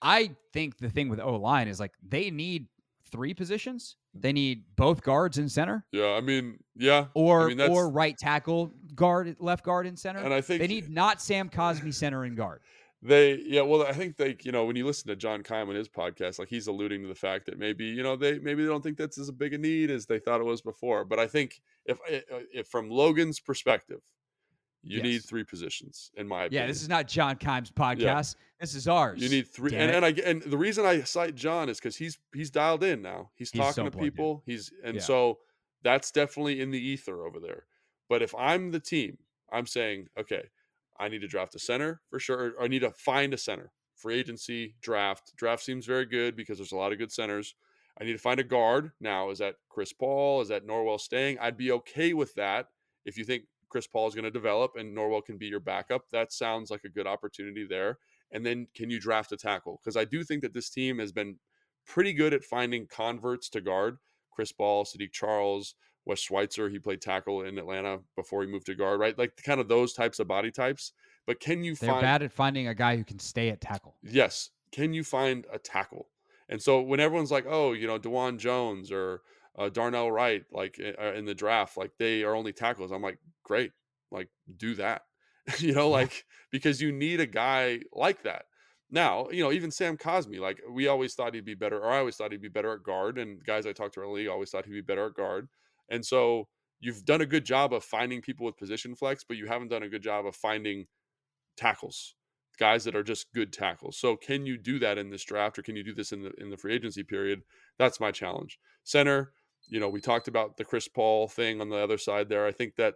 I 0.01 0.32
think 0.51 0.77
the 0.77 0.89
thing 0.89 1.10
with 1.10 1.20
O 1.20 1.36
line 1.36 1.68
is 1.68 1.80
like 1.80 1.91
they 2.08 2.32
need 2.32 2.68
three 3.12 3.34
positions. 3.34 3.98
They 4.13 4.34
need 4.34 4.63
both 4.75 5.03
guards 5.03 5.38
and 5.38 5.51
center. 5.51 5.86
Yeah, 5.91 6.13
I 6.13 6.22
mean, 6.22 6.58
yeah, 6.75 7.06
or 7.13 7.50
I 7.51 7.53
mean, 7.53 7.62
or 7.62 7.89
right 7.89 8.18
tackle, 8.18 8.74
guard, 8.96 9.36
left 9.39 9.63
guard, 9.63 9.88
and 9.88 9.98
center. 9.98 10.20
And 10.20 10.34
I 10.34 10.41
think 10.41 10.60
they 10.60 10.68
need 10.68 10.89
not 10.89 11.22
Sam 11.22 11.50
Cosmi 11.50 11.94
center 11.94 12.24
and 12.24 12.36
guard. 12.36 12.62
They 13.03 13.41
yeah, 13.46 13.62
well, 13.62 13.84
I 13.84 13.93
think 13.93 14.17
they 14.17 14.38
you 14.43 14.51
know 14.51 14.65
when 14.65 14.75
you 14.75 14.86
listen 14.86 15.08
to 15.08 15.15
John 15.15 15.41
Keim 15.41 15.70
on 15.70 15.75
his 15.75 15.89
podcast, 15.89 16.38
like 16.38 16.50
he's 16.50 16.67
alluding 16.67 17.01
to 17.01 17.08
the 17.08 17.15
fact 17.15 17.48
that 17.48 17.58
maybe 17.58 17.86
you 17.86 18.03
know 18.03 18.15
they 18.15 18.38
maybe 18.38 18.62
they 18.62 18.70
don't 18.70 18.84
think 18.84 18.98
that's 18.98 19.17
as 19.17 19.31
big 19.31 19.53
a 19.53 19.58
need 19.58 19.89
as 19.89 20.05
they 20.05 20.20
thought 20.20 20.39
it 20.39 20.43
was 20.43 20.62
before. 20.62 21.03
But 21.03 21.17
I 21.17 21.25
think 21.25 21.62
if 21.86 21.98
eh, 22.08 22.20
eh, 22.31 22.41
if 22.53 22.67
from 22.67 22.91
Logan's 22.91 23.39
perspective, 23.39 24.01
you 24.84 24.98
yes. 24.98 25.03
need 25.03 25.20
three 25.24 25.43
positions 25.43 26.12
in 26.15 26.27
my 26.27 26.43
opinion. 26.43 26.63
Yeah, 26.63 26.67
this 26.67 26.84
is 26.84 26.89
not 26.89 27.08
John 27.08 27.38
Keim's 27.38 27.72
podcast. 27.72 28.00
Yeah. 28.00 28.22
This 28.60 28.75
is 28.75 28.88
ours. 28.88 29.20
You 29.20 29.29
need 29.29 29.48
three, 29.48 29.75
and, 29.75 29.89
and, 29.89 30.05
I 30.05 30.10
and 30.24 30.43
the 30.43 30.58
reason 30.58 30.86
I 30.86 31.01
cite 31.01 31.34
John 31.34 31.70
is 31.70 31.79
because 31.79 31.96
he's 31.96 32.20
he's 32.36 32.51
dialed 32.51 32.84
in 32.84 33.01
now. 33.01 33.31
He's, 33.34 33.50
he's 33.50 33.62
talking 33.62 33.86
so 33.86 33.89
to 33.89 33.98
people. 33.98 34.43
In. 34.46 34.53
He's 34.53 34.72
and 34.84 34.96
yeah. 34.98 35.01
so 35.01 35.39
that's 35.81 36.12
definitely 36.12 36.62
in 36.62 36.70
the 36.70 36.79
ether 36.79 37.25
over 37.25 37.39
there. 37.39 37.65
But 38.10 38.22
if 38.22 38.36
I'm 38.36 38.70
the 38.70 38.79
team, 38.79 39.17
I'm 39.51 39.65
saying 39.65 40.10
okay 40.20 40.43
I 41.01 41.10
need 41.10 41.22
to 41.22 41.27
draft 41.27 41.55
a 41.55 41.60
center 41.60 42.00
for 42.10 42.20
sure. 42.20 42.53
I 42.62 42.67
need 42.67 42.79
to 42.79 42.91
find 42.91 43.34
a 43.34 43.38
center. 43.38 43.72
Free 43.96 44.20
agency, 44.20 44.75
draft. 44.81 45.36
Draft 45.36 45.63
seems 45.63 45.86
very 45.86 46.05
good 46.05 46.36
because 46.36 46.60
there's 46.60 46.72
a 46.72 46.77
lot 46.77 46.91
of 46.91 47.00
good 47.00 47.12
centers. 47.12 47.55
I 48.00 48.03
need 48.03 48.13
to 48.13 48.20
find 48.20 48.39
a 48.39 48.43
guard. 48.43 48.91
Now, 49.01 49.31
is 49.31 49.39
that 49.39 49.55
Chris 49.70 49.93
Paul? 49.93 50.41
Is 50.41 50.48
that 50.50 50.65
Norwell 50.65 51.00
staying? 51.00 51.39
I'd 51.39 51.58
be 51.58 51.72
okay 51.72 52.13
with 52.13 52.34
that 52.36 52.67
if 53.05 53.17
you 53.17 53.24
think 53.24 53.43
Chris 53.70 53.88
Paul 53.88 54.08
is 54.08 54.13
going 54.13 54.25
to 54.25 54.31
develop 54.31 54.74
and 54.77 54.96
Norwell 54.96 55.25
can 55.25 55.38
be 55.38 55.48
your 55.48 55.60
backup. 55.60 56.10
That 56.12 56.31
sounds 56.31 56.70
like 56.70 56.84
a 56.84 56.89
good 56.89 57.08
opportunity 57.08 57.65
there. 57.67 57.98
And 58.31 58.46
then 58.46 58.67
can 58.75 58.89
you 58.89 59.00
draft 59.00 59.31
a 59.31 59.38
tackle? 59.38 59.79
Because 59.81 59.98
I 59.98 60.05
do 60.05 60.24
think 60.24 60.41
that 60.43 60.53
this 60.53 60.70
team 60.70 61.00
has 61.00 61.12
been 61.12 61.38
pretty 61.86 62.13
good 62.13 62.34
at 62.34 62.43
finding 62.43 62.88
converts 62.88 63.50
to 63.50 63.62
guard. 63.62 63.98
Chris 64.31 64.51
Paul, 64.51 64.86
Saahdiq 64.86 65.12
Charles, 65.12 65.75
Wes 66.05 66.20
Schweitzer, 66.20 66.70
he 66.70 66.79
played 66.79 67.01
tackle 67.01 67.43
in 67.43 67.58
Atlanta 67.58 68.00
before 68.15 68.41
he 68.41 68.48
moved 68.50 68.65
to 68.67 68.75
guard, 68.75 69.00
right? 69.00 69.17
Like 69.17 69.41
kind 69.43 69.60
of 69.60 69.67
those 69.67 69.93
types 69.93 70.20
of 70.20 70.27
body 70.27 70.51
types. 70.51 70.93
But 71.27 71.39
can 71.39 71.63
you 71.63 71.75
They're 71.75 71.89
find 71.89 72.01
bad 72.01 72.24
at 72.24 72.31
finding 72.31 72.67
a 72.67 72.75
guy 72.75 72.98
who 72.98 73.03
can 73.03 73.20
stay 73.20 73.50
at 73.50 73.62
tackle. 73.62 73.96
Yes. 74.01 74.50
Can 74.72 74.93
you 74.93 75.03
find 75.03 75.46
a 75.51 75.60
tackle? 75.60 76.08
And 76.50 76.62
so 76.62 76.81
when 76.81 77.00
everyone's 77.00 77.31
like, 77.31 77.46
oh, 77.48 77.74
you 77.74 77.88
know, 77.88 78.00
Dawand 78.00 78.39
Jones 78.39 78.91
or 78.91 79.22
uh, 79.58 79.70
Darnell 79.70 80.12
Wright, 80.12 80.43
like 80.51 80.79
uh, 81.00 81.13
in 81.13 81.25
the 81.25 81.36
draft, 81.36 81.77
like 81.77 81.91
they 81.98 82.24
are 82.24 82.36
only 82.36 82.53
tackles. 82.53 82.91
I'm 82.91 83.01
like, 83.01 83.20
great, 83.43 83.72
like 84.12 84.29
do 84.58 84.75
that, 84.75 85.03
you 85.60 85.74
know, 85.74 85.89
like 85.89 86.25
because 86.51 86.81
you 86.81 86.91
need 86.91 87.20
a 87.20 87.25
guy 87.25 87.81
like 87.93 88.24
that. 88.24 88.46
Now, 88.93 89.29
you 89.29 89.41
know, 89.41 89.53
even 89.53 89.72
Sam 89.72 89.98
Cosmi, 89.98 90.39
like 90.39 90.60
we 90.70 90.88
always 90.88 91.13
thought 91.13 91.34
he'd 91.34 91.46
be 91.46 91.55
better, 91.55 91.79
or 91.79 91.91
I 91.91 92.00
always 92.00 92.17
thought 92.17 92.31
he'd 92.31 92.41
be 92.41 92.50
better 92.50 92.74
at 92.74 92.84
guard, 92.84 93.17
and 93.17 93.43
guys 93.43 93.65
I 93.65 93.72
talked 93.72 93.93
to 93.93 94.01
early 94.01 94.27
always 94.27 94.50
thought 94.50 94.65
he'd 94.65 94.72
be 94.72 94.81
better 94.81 95.05
at 95.05 95.13
guard. 95.13 95.48
And 95.90 96.06
so 96.06 96.48
you've 96.80 97.06
done 97.06 97.22
a 97.22 97.26
good 97.26 97.46
job 97.46 97.74
of 97.74 97.84
finding 97.84 98.22
people 98.22 98.46
with 98.46 98.58
position 98.58 98.96
flex, 98.96 99.24
but 99.24 99.38
you 99.38 99.48
haven't 99.48 99.70
done 99.70 99.84
a 99.84 99.90
good 99.90 100.04
job 100.04 100.26
of 100.26 100.36
finding 100.36 100.88
tackles 101.58 102.16
guys 102.62 102.84
that 102.84 102.96
are 102.96 103.04
just 103.04 103.34
good 103.34 103.52
tackles. 103.52 103.98
So 103.98 104.16
can 104.16 104.46
you 104.46 104.56
do 104.56 104.78
that 104.80 105.00
in 105.00 105.10
this 105.10 105.24
draft 105.24 105.58
or 105.58 105.64
can 105.64 105.76
you 105.76 105.84
do 105.84 105.96
this 105.96 106.12
in 106.12 106.22
the 106.22 106.32
in 106.38 106.52
the 106.52 106.58
free 106.58 106.76
agency 106.76 107.04
period? 107.04 107.42
That's 107.80 108.00
my 108.00 108.12
challenge. 108.12 108.60
Center, 108.84 109.34
you 109.68 109.80
know, 109.80 109.90
we 109.90 110.00
talked 110.00 110.28
about 110.28 110.58
the 110.58 110.64
Chris 110.64 110.88
Paul 110.88 111.28
thing 111.28 111.60
on 111.60 111.70
the 111.70 111.78
other 111.78 111.98
side 111.98 112.30
there. 112.30 112.46
I 112.46 112.52
think 112.52 112.76
that 112.76 112.96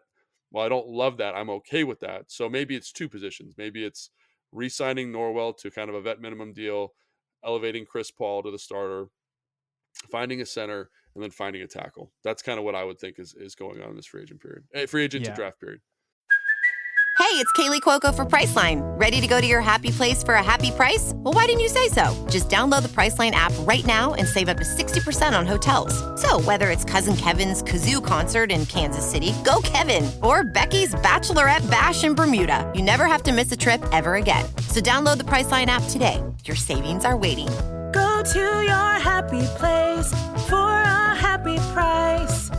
well, 0.52 0.64
I 0.64 0.70
don't 0.70 0.88
love 0.88 1.18
that, 1.18 1.36
I'm 1.36 1.50
okay 1.50 1.84
with 1.84 2.00
that. 2.02 2.26
So 2.28 2.48
maybe 2.48 2.76
it's 2.76 2.92
two 2.92 3.10
positions. 3.10 3.56
Maybe 3.58 3.84
it's 3.84 4.12
re-signing 4.52 5.12
Norwell 5.12 5.58
to 5.58 5.72
kind 5.72 5.90
of 5.90 5.96
a 5.96 6.02
vet 6.02 6.22
minimum 6.22 6.54
deal, 6.54 6.94
elevating 7.44 7.86
Chris 7.86 8.12
Paul 8.12 8.44
to 8.44 8.52
the 8.52 8.60
starter, 8.60 9.08
finding 10.12 10.42
a 10.42 10.46
center, 10.46 10.90
and 11.16 11.24
then 11.24 11.32
finding 11.32 11.62
a 11.62 11.68
tackle. 11.68 12.12
That's 12.24 12.42
kind 12.42 12.60
of 12.60 12.66
what 12.66 12.76
I 12.76 12.84
would 12.84 13.00
think 13.00 13.20
is 13.20 13.34
is 13.38 13.56
going 13.56 13.82
on 13.82 13.90
in 13.92 13.96
this 13.96 14.06
free 14.06 14.22
agent 14.24 14.42
period. 14.42 14.64
Eh, 14.74 14.86
free 14.86 15.04
agent 15.04 15.26
Yeah. 15.26 15.32
to 15.32 15.36
draft 15.36 15.60
period. 15.60 15.82
Hey, 17.18 17.42
it's 17.42 17.52
Kaley 17.54 17.80
Cuoco 17.82 18.14
for 18.14 18.26
Priceline. 18.26 18.82
Ready 19.00 19.22
to 19.22 19.26
go 19.28 19.40
to 19.40 19.48
your 19.48 19.62
happy 19.62 19.90
place 19.90 20.22
for 20.22 20.34
a 20.34 20.44
happy 20.44 20.70
price? 20.72 21.14
Well, 21.16 21.34
why 21.34 21.46
didn't 21.46 21.62
you 21.62 21.70
say 21.70 21.88
so? 21.88 22.14
Just 22.30 22.50
download 22.50 22.82
the 22.84 22.90
Priceline 22.90 23.32
app 23.32 23.54
right 23.60 23.86
now 23.86 24.14
and 24.16 24.28
save 24.28 24.50
up 24.50 24.58
to 24.58 24.66
60% 24.66 25.38
on 25.38 25.46
hotels. 25.48 25.94
So, 26.22 26.42
whether 26.42 26.72
it's 26.72 26.84
Cousin 26.84 27.16
Kevin's 27.16 27.64
Kazoo 27.64 28.04
concert 28.04 28.52
in 28.52 28.66
Kansas 28.66 29.10
City, 29.10 29.34
go 29.46 29.62
Kevin, 29.64 30.12
or 30.22 30.44
Becky's 30.44 30.94
Bachelorette 30.96 31.68
Bash 31.72 32.04
in 32.04 32.16
Bermuda, 32.16 32.70
you 32.76 32.82
never 32.82 33.06
have 33.06 33.24
to 33.24 33.32
miss 33.32 33.50
a 33.52 33.58
trip 33.58 33.82
ever 33.94 34.16
again. 34.16 34.46
So, 34.68 34.82
download 34.82 35.18
the 35.18 35.24
Priceline 35.26 35.68
app 35.68 35.84
today. 35.90 36.22
Your 36.44 36.58
savings 36.58 37.06
are 37.06 37.16
waiting. 37.18 37.48
Go 38.26 38.32
to 38.32 38.64
your 38.64 38.94
happy 39.00 39.46
place 39.58 40.10
for 40.50 40.56
a 40.56 41.16
happy 41.16 41.58
price. 41.74 42.50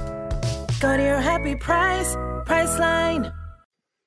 Go 0.81 0.97
to 0.97 1.03
your 1.03 1.19
happy 1.21 1.57
price, 1.57 2.15
Priceline. 2.47 3.33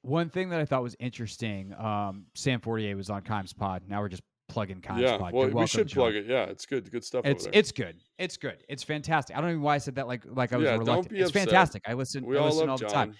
One 0.01 0.29
thing 0.29 0.51
that 0.51 0.61
I 0.61 0.65
thought 0.65 0.83
was 0.83 0.95
interesting, 1.01 1.73
um, 1.77 2.27
Sam 2.33 2.61
Fortier 2.61 2.95
was 2.95 3.09
on 3.09 3.23
Keim's 3.23 3.51
Pod. 3.51 3.83
Now 3.89 3.99
we're 3.99 4.07
just 4.07 4.23
plugging 4.47 4.79
Keim's 4.79 5.01
yeah, 5.01 5.17
Pod. 5.17 5.33
well, 5.33 5.49
You're 5.49 5.57
we 5.57 5.67
should 5.67 5.87
John. 5.87 6.03
plug 6.03 6.15
it. 6.15 6.27
Yeah, 6.27 6.43
it's 6.43 6.65
good. 6.65 6.89
Good 6.89 7.03
stuff. 7.03 7.25
It's 7.25 7.43
over 7.43 7.51
there. 7.51 7.59
it's 7.59 7.71
good. 7.73 7.95
It's 8.17 8.37
good. 8.37 8.63
It's 8.69 8.83
fantastic. 8.83 9.35
I 9.35 9.41
don't 9.41 9.55
know 9.55 9.59
why 9.59 9.75
I 9.75 9.79
said 9.79 9.95
that 9.95 10.07
like 10.07 10.23
like 10.27 10.53
I 10.53 10.55
was 10.57 10.63
Yeah, 10.63 10.77
don't 10.77 10.79
reluctant. 10.87 11.09
be 11.09 11.19
it's 11.19 11.29
upset. 11.31 11.43
fantastic. 11.49 11.83
I 11.85 11.93
listen. 11.93 12.25
we 12.25 12.37
I 12.37 12.39
all 12.39 12.45
listen 12.45 12.67
love 12.67 12.69
all 12.69 12.77
the 12.77 12.85
time. 12.85 13.15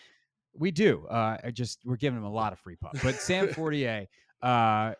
We 0.57 0.71
do. 0.71 1.05
Uh, 1.07 1.37
I 1.43 1.51
just 1.51 1.79
we're 1.83 1.97
giving 1.97 2.17
him 2.17 2.25
a 2.25 2.31
lot 2.31 2.53
of 2.53 2.59
free 2.59 2.77
puff. 2.77 2.97
But 3.03 3.15
Sam 3.15 3.49
Fortier 3.53 4.07
uh, 4.41 4.93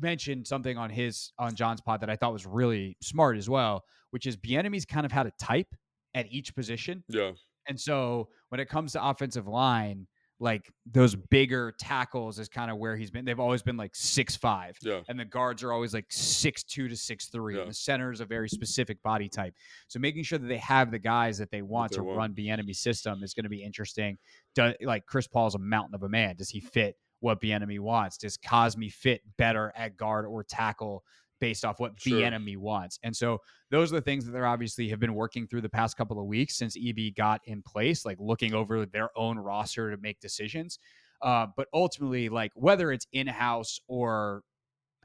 mentioned 0.00 0.46
something 0.46 0.76
on 0.78 0.90
his 0.90 1.32
on 1.38 1.54
John's 1.54 1.80
pod 1.80 2.00
that 2.00 2.10
I 2.10 2.16
thought 2.16 2.32
was 2.32 2.46
really 2.46 2.96
smart 3.00 3.36
as 3.36 3.48
well, 3.48 3.84
which 4.10 4.26
is 4.26 4.36
Bieniemy's 4.36 4.84
kind 4.84 5.06
of 5.06 5.12
had 5.12 5.26
a 5.26 5.32
type 5.40 5.68
at 6.14 6.26
each 6.30 6.54
position, 6.54 7.02
Yeah, 7.08 7.32
and 7.68 7.80
so 7.80 8.28
when 8.50 8.60
it 8.60 8.68
comes 8.68 8.92
to 8.92 9.04
offensive 9.04 9.46
line. 9.46 10.06
Like 10.40 10.72
those 10.90 11.14
bigger 11.14 11.72
tackles 11.78 12.40
is 12.40 12.48
kind 12.48 12.68
of 12.68 12.76
where 12.76 12.96
he's 12.96 13.12
been. 13.12 13.24
They've 13.24 13.38
always 13.38 13.62
been 13.62 13.76
like 13.76 13.94
six 13.94 14.34
five, 14.34 14.76
yeah, 14.82 15.02
and 15.08 15.16
the 15.16 15.24
guards 15.24 15.62
are 15.62 15.72
always 15.72 15.94
like 15.94 16.06
six 16.10 16.64
two 16.64 16.88
to 16.88 16.96
six 16.96 17.28
three. 17.28 17.54
Yeah. 17.54 17.60
And 17.60 17.70
the 17.70 17.74
center 17.74 18.10
is 18.10 18.20
a 18.20 18.24
very 18.24 18.48
specific 18.48 19.00
body 19.04 19.28
type. 19.28 19.54
So 19.86 20.00
making 20.00 20.24
sure 20.24 20.40
that 20.40 20.48
they 20.48 20.56
have 20.56 20.90
the 20.90 20.98
guys 20.98 21.38
that 21.38 21.52
they 21.52 21.62
want 21.62 21.92
they 21.92 21.98
to 21.98 22.02
want. 22.02 22.18
run 22.18 22.34
Bieniemy 22.34 22.74
system 22.74 23.22
is 23.22 23.34
going 23.34 23.44
to 23.44 23.50
be 23.50 23.62
interesting. 23.62 24.18
Do, 24.56 24.74
like 24.82 25.06
Chris 25.06 25.28
Paul's 25.28 25.54
a 25.54 25.60
mountain 25.60 25.94
of 25.94 26.02
a 26.02 26.08
man. 26.08 26.34
Does 26.34 26.50
he 26.50 26.58
fit 26.58 26.96
what 27.22 27.40
Bieniemy 27.40 27.78
wants? 27.78 28.18
Does 28.18 28.36
Cosmi 28.36 28.92
fit 28.92 29.22
better 29.38 29.72
at 29.76 29.96
guard 29.96 30.26
or 30.26 30.44
tackle 30.44 31.04
based 31.40 31.64
off 31.64 31.80
what 31.80 31.92
Sure. 31.98 32.20
Bieniemy 32.20 32.56
wants? 32.56 32.98
And 33.02 33.16
so 33.16 33.38
those 33.70 33.92
are 33.92 33.96
the 33.96 34.02
things 34.02 34.26
that 34.26 34.32
they're 34.32 34.46
obviously 34.46 34.88
have 34.88 35.00
been 35.00 35.14
working 35.14 35.46
through 35.46 35.62
the 35.62 35.68
past 35.68 35.96
couple 35.96 36.20
of 36.20 36.26
weeks 36.26 36.56
since 36.56 36.76
EB 36.76 37.14
got 37.16 37.40
in 37.46 37.62
place, 37.62 38.04
like 38.04 38.18
looking 38.20 38.54
over 38.54 38.84
their 38.86 39.10
own 39.16 39.38
roster 39.38 39.90
to 39.90 39.96
make 40.02 40.20
decisions. 40.20 40.78
Uh, 41.22 41.46
but 41.56 41.68
ultimately, 41.72 42.28
like 42.28 42.50
whether 42.54 42.90
it's 42.90 43.06
in 43.12 43.28
house 43.28 43.80
or 43.86 44.42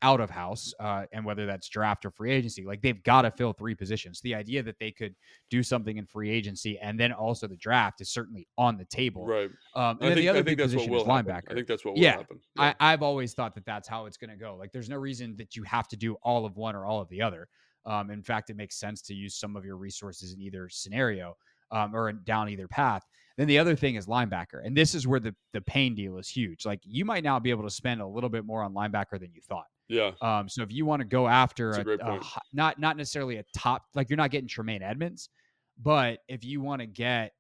out 0.01 0.21
of 0.21 0.29
house, 0.29 0.73
uh, 0.79 1.05
and 1.11 1.25
whether 1.25 1.45
that's 1.45 1.69
draft 1.69 2.05
or 2.05 2.11
free 2.11 2.31
agency, 2.31 2.63
like 2.63 2.81
they've 2.81 3.01
got 3.03 3.23
to 3.23 3.31
fill 3.31 3.53
three 3.53 3.73
positions. 3.73 4.21
The 4.21 4.35
idea 4.35 4.61
that 4.63 4.77
they 4.79 4.91
could 4.91 5.15
do 5.49 5.63
something 5.63 5.97
in 5.97 6.05
free 6.05 6.29
agency 6.29 6.77
and 6.79 6.99
then 6.99 7.11
also 7.11 7.47
the 7.47 7.57
draft 7.57 8.01
is 8.01 8.11
certainly 8.11 8.47
on 8.57 8.77
the 8.77 8.85
table. 8.85 9.25
right. 9.25 9.49
Um, 9.75 9.97
and 10.01 10.11
I 10.11 10.13
think, 10.13 10.15
the 10.17 10.29
other 10.29 10.39
I 10.39 10.41
big 10.43 10.57
think 10.57 10.59
that's 10.59 10.73
what 10.73 10.87
position 10.87 10.91
will 10.93 11.01
is 11.01 11.07
happen. 11.07 11.25
linebacker. 11.25 11.51
I 11.51 11.53
think 11.55 11.67
that's 11.67 11.83
what 11.85 11.95
will 11.95 12.01
Yeah, 12.01 12.17
happen. 12.17 12.39
I, 12.57 12.75
I've 12.79 13.01
always 13.01 13.33
thought 13.33 13.55
that 13.55 13.65
that's 13.65 13.87
how 13.87 14.05
it's 14.05 14.17
going 14.17 14.29
to 14.29 14.35
go. 14.37 14.55
Like, 14.55 14.71
there's 14.71 14.89
no 14.89 14.97
reason 14.97 15.35
that 15.37 15.55
you 15.55 15.63
have 15.63 15.87
to 15.89 15.97
do 15.97 16.15
all 16.21 16.45
of 16.45 16.57
one 16.57 16.75
or 16.75 16.85
all 16.85 17.01
of 17.01 17.09
the 17.09 17.21
other. 17.21 17.47
Um, 17.85 18.11
in 18.11 18.21
fact, 18.21 18.49
it 18.49 18.55
makes 18.55 18.79
sense 18.79 19.01
to 19.03 19.13
use 19.13 19.35
some 19.39 19.55
of 19.55 19.65
your 19.65 19.77
resources 19.77 20.33
in 20.33 20.41
either 20.41 20.69
scenario 20.69 21.35
um, 21.71 21.95
or 21.95 22.11
down 22.11 22.49
either 22.49 22.67
path. 22.67 23.03
Then 23.37 23.47
the 23.47 23.59
other 23.59 23.75
thing 23.75 23.95
is 23.95 24.07
linebacker, 24.07 24.65
and 24.65 24.75
this 24.75 24.95
is 24.95 25.07
where 25.07 25.19
the 25.19 25.35
the 25.53 25.61
Payne 25.61 25.93
deal 25.93 26.17
is 26.17 26.27
huge. 26.27 26.65
Like, 26.65 26.81
you 26.83 27.05
might 27.05 27.23
now 27.23 27.39
be 27.39 27.51
able 27.51 27.63
to 27.63 27.69
spend 27.69 28.01
a 28.01 28.07
little 28.07 28.29
bit 28.29 28.45
more 28.45 28.63
on 28.63 28.73
linebacker 28.73 29.19
than 29.19 29.31
you 29.31 29.41
thought. 29.47 29.67
Yeah, 29.89 30.11
Um, 30.21 30.49
so 30.49 30.63
if 30.63 30.71
you 30.71 30.85
want 30.85 31.01
to 31.01 31.07
go 31.07 31.27
after 31.27 31.71
a 31.71 31.83
a, 32.01 32.07
a 32.17 32.19
not 32.53 32.79
not 32.79 32.97
necessarily 32.97 33.37
a 33.37 33.43
top, 33.55 33.83
like 33.95 34.09
you're 34.09 34.17
not 34.17 34.31
getting 34.31 34.47
Tremaine 34.47 34.81
Edmunds, 34.81 35.29
but 35.77 36.19
if 36.27 36.43
you 36.43 36.61
want 36.61 36.81
to 36.81 36.87
get 36.87 37.31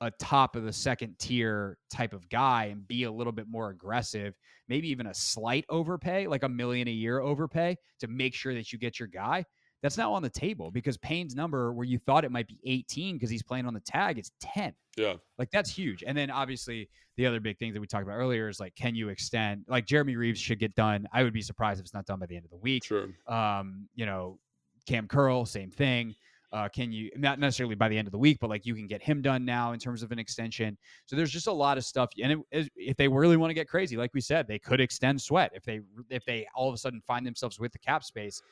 a 0.00 0.10
top 0.18 0.56
of 0.56 0.64
the 0.64 0.72
second 0.72 1.16
tier 1.20 1.78
type 1.92 2.12
of 2.12 2.28
guy 2.28 2.64
and 2.66 2.86
be 2.88 3.04
a 3.04 3.12
little 3.12 3.32
bit 3.32 3.46
more 3.48 3.70
aggressive, 3.70 4.34
maybe 4.68 4.88
even 4.88 5.06
a 5.06 5.14
slight 5.14 5.64
overpay, 5.68 6.26
like 6.26 6.42
a 6.42 6.48
million 6.48 6.88
a 6.88 6.92
year 6.92 7.20
overpay 7.20 7.76
to 8.00 8.08
make 8.08 8.34
sure 8.34 8.52
that 8.52 8.72
you 8.72 8.78
get 8.80 8.98
your 8.98 9.06
guy. 9.06 9.44
That's 9.82 9.98
now 9.98 10.12
on 10.12 10.22
the 10.22 10.30
table 10.30 10.70
because 10.70 10.96
Payne's 10.96 11.34
number, 11.34 11.72
where 11.72 11.84
you 11.86 11.98
thought 11.98 12.24
it 12.24 12.30
might 12.30 12.46
be 12.46 12.58
18 12.64 13.16
because 13.16 13.30
he's 13.30 13.42
playing 13.42 13.66
on 13.66 13.74
the 13.74 13.80
tag, 13.80 14.16
it's 14.18 14.30
10. 14.40 14.72
yeah, 14.96 15.14
Like 15.38 15.50
that's 15.50 15.70
huge. 15.70 16.04
And 16.06 16.16
then 16.16 16.30
obviously 16.30 16.88
the 17.16 17.26
other 17.26 17.40
big 17.40 17.58
thing 17.58 17.72
that 17.72 17.80
we 17.80 17.86
talked 17.88 18.04
about 18.04 18.14
earlier 18.14 18.48
is 18.48 18.60
like, 18.60 18.74
can 18.76 18.94
you 18.94 19.08
extend? 19.08 19.64
Like 19.68 19.84
Jeremy 19.86 20.14
Reaves 20.16 20.38
should 20.40 20.58
get 20.60 20.74
done. 20.76 21.06
I 21.12 21.24
would 21.24 21.32
be 21.32 21.42
surprised 21.42 21.80
if 21.80 21.84
it's 21.84 21.94
not 21.94 22.06
done 22.06 22.20
by 22.20 22.26
the 22.26 22.36
end 22.36 22.44
of 22.44 22.50
the 22.50 22.56
week. 22.58 22.84
sure. 22.84 23.08
Um, 23.26 23.88
you 23.94 24.06
know, 24.06 24.38
Cam 24.86 25.08
Curl, 25.08 25.44
same 25.46 25.70
thing. 25.70 26.14
Uh, 26.52 26.68
can 26.68 26.92
you 26.92 27.10
not 27.16 27.38
necessarily 27.38 27.74
by 27.74 27.88
the 27.88 27.96
end 27.96 28.06
of 28.06 28.12
the 28.12 28.18
week, 28.18 28.36
but 28.38 28.50
like 28.50 28.66
you 28.66 28.74
can 28.74 28.86
get 28.86 29.02
him 29.02 29.22
done 29.22 29.42
now 29.42 29.72
in 29.72 29.78
terms 29.78 30.02
of 30.02 30.12
an 30.12 30.18
extension. 30.18 30.76
So 31.06 31.16
there's 31.16 31.30
just 31.30 31.46
a 31.46 31.52
lot 31.52 31.78
of 31.78 31.84
stuff. 31.84 32.10
And 32.22 32.32
it, 32.32 32.38
is- 32.50 32.68
if 32.76 32.94
they 32.98 33.08
really 33.08 33.38
want 33.38 33.48
to 33.50 33.54
get 33.54 33.68
crazy, 33.68 33.96
like 33.96 34.10
we 34.12 34.20
said, 34.20 34.46
they 34.46 34.58
could 34.58 34.78
extend 34.78 35.20
Sweat 35.20 35.50
if 35.54 35.64
they 35.64 35.80
if 36.10 36.24
they 36.26 36.46
all 36.54 36.68
of 36.68 36.74
a 36.74 36.78
sudden 36.78 37.00
find 37.06 37.26
themselves 37.26 37.58
with 37.58 37.72
the 37.72 37.78
cap 37.78 38.04
space. 38.04 38.42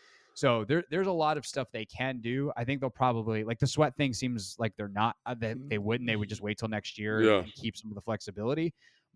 So 0.41 0.65
there, 0.65 0.85
there's 0.91 1.07
a 1.07 1.13
lot 1.13 1.37
of 1.37 1.45
stuff 1.45 1.69
they 1.71 1.85
can 1.85 2.19
do. 2.23 2.51
I 2.57 2.65
think 2.65 2.81
they'll 2.81 2.89
probably 2.89 3.45
like 3.45 3.59
the 3.59 3.67
Sweat 3.67 3.95
thing 3.95 4.15
seems 4.15 4.57
like 4.59 4.73
they're 4.75 4.89
not 4.89 5.17
uh, 5.27 5.35
that 5.41 5.59
they 5.69 5.77
wouldn't. 5.77 6.09
They 6.09 6.17
would 6.17 6.31
just 6.31 6.41
wait 6.41 6.57
till 6.57 6.69
next 6.69 6.99
year 6.99 7.21
Yeah. 7.21 7.39
and 7.41 7.53
keep 7.53 7.77
some 7.77 7.91
of 7.91 7.95
the 7.95 8.01
flexibility. 8.01 8.73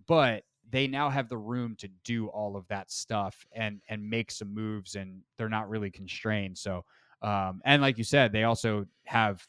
But 0.06 0.44
they 0.68 0.86
now 0.86 1.08
have 1.08 1.30
the 1.30 1.38
room 1.38 1.76
to 1.76 1.88
do 2.04 2.26
all 2.26 2.56
of 2.58 2.68
that 2.68 2.90
stuff 2.90 3.46
and 3.52 3.80
and 3.88 4.06
make 4.06 4.30
some 4.30 4.52
moves, 4.52 4.96
and 4.96 5.22
they're 5.38 5.48
not 5.48 5.70
really 5.70 5.90
constrained. 5.90 6.58
So, 6.58 6.84
um, 7.22 7.62
and 7.64 7.80
like 7.80 7.96
you 7.96 8.04
said, 8.04 8.30
they 8.30 8.44
also 8.44 8.84
have 9.04 9.48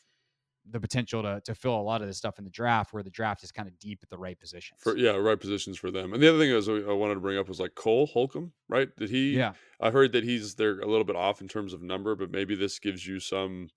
the 0.69 0.79
potential 0.79 1.22
to 1.22 1.41
to 1.45 1.55
fill 1.55 1.79
a 1.79 1.81
lot 1.81 2.01
of 2.01 2.07
this 2.07 2.17
stuff 2.17 2.38
in 2.38 2.43
the 2.43 2.50
draft, 2.50 2.93
where 2.93 3.03
the 3.03 3.10
draft 3.10 3.43
is 3.43 3.51
kind 3.51 3.67
of 3.67 3.77
deep 3.79 4.00
at 4.03 4.10
the 4.10 4.17
right 4.17 4.39
positions. 4.39 4.79
For 4.81 4.98
yeah, 4.98 5.12
right 5.12 5.39
positions 5.39 5.77
for 5.77 5.91
them. 5.91 6.13
And 6.13 6.22
the 6.22 6.29
other 6.29 6.39
thing 6.39 6.51
is 6.51 6.67
uh, 6.67 6.89
I 6.89 6.93
wanted 6.93 7.15
to 7.15 7.19
bring 7.19 7.38
up 7.38 7.48
was 7.48 7.60
like 7.60 7.75
Cole 7.75 8.07
Holcomb, 8.07 8.51
right? 8.67 8.89
Did 8.98 9.10
he? 9.10 9.36
yeah, 9.38 9.53
I 9.79 9.91
heard 9.91 10.12
that 10.13 10.24
he's 10.24 10.55
they're 10.55 10.79
a 10.79 10.88
little 10.88 11.03
bit 11.03 11.15
off 11.15 11.41
in 11.41 11.48
terms 11.48 11.74
of 11.74 11.81
number, 11.81 12.15
but 12.15 12.31
maybe 12.31 12.55
this 12.55 12.79
gives 12.79 13.05
you 13.05 13.19
some 13.19 13.69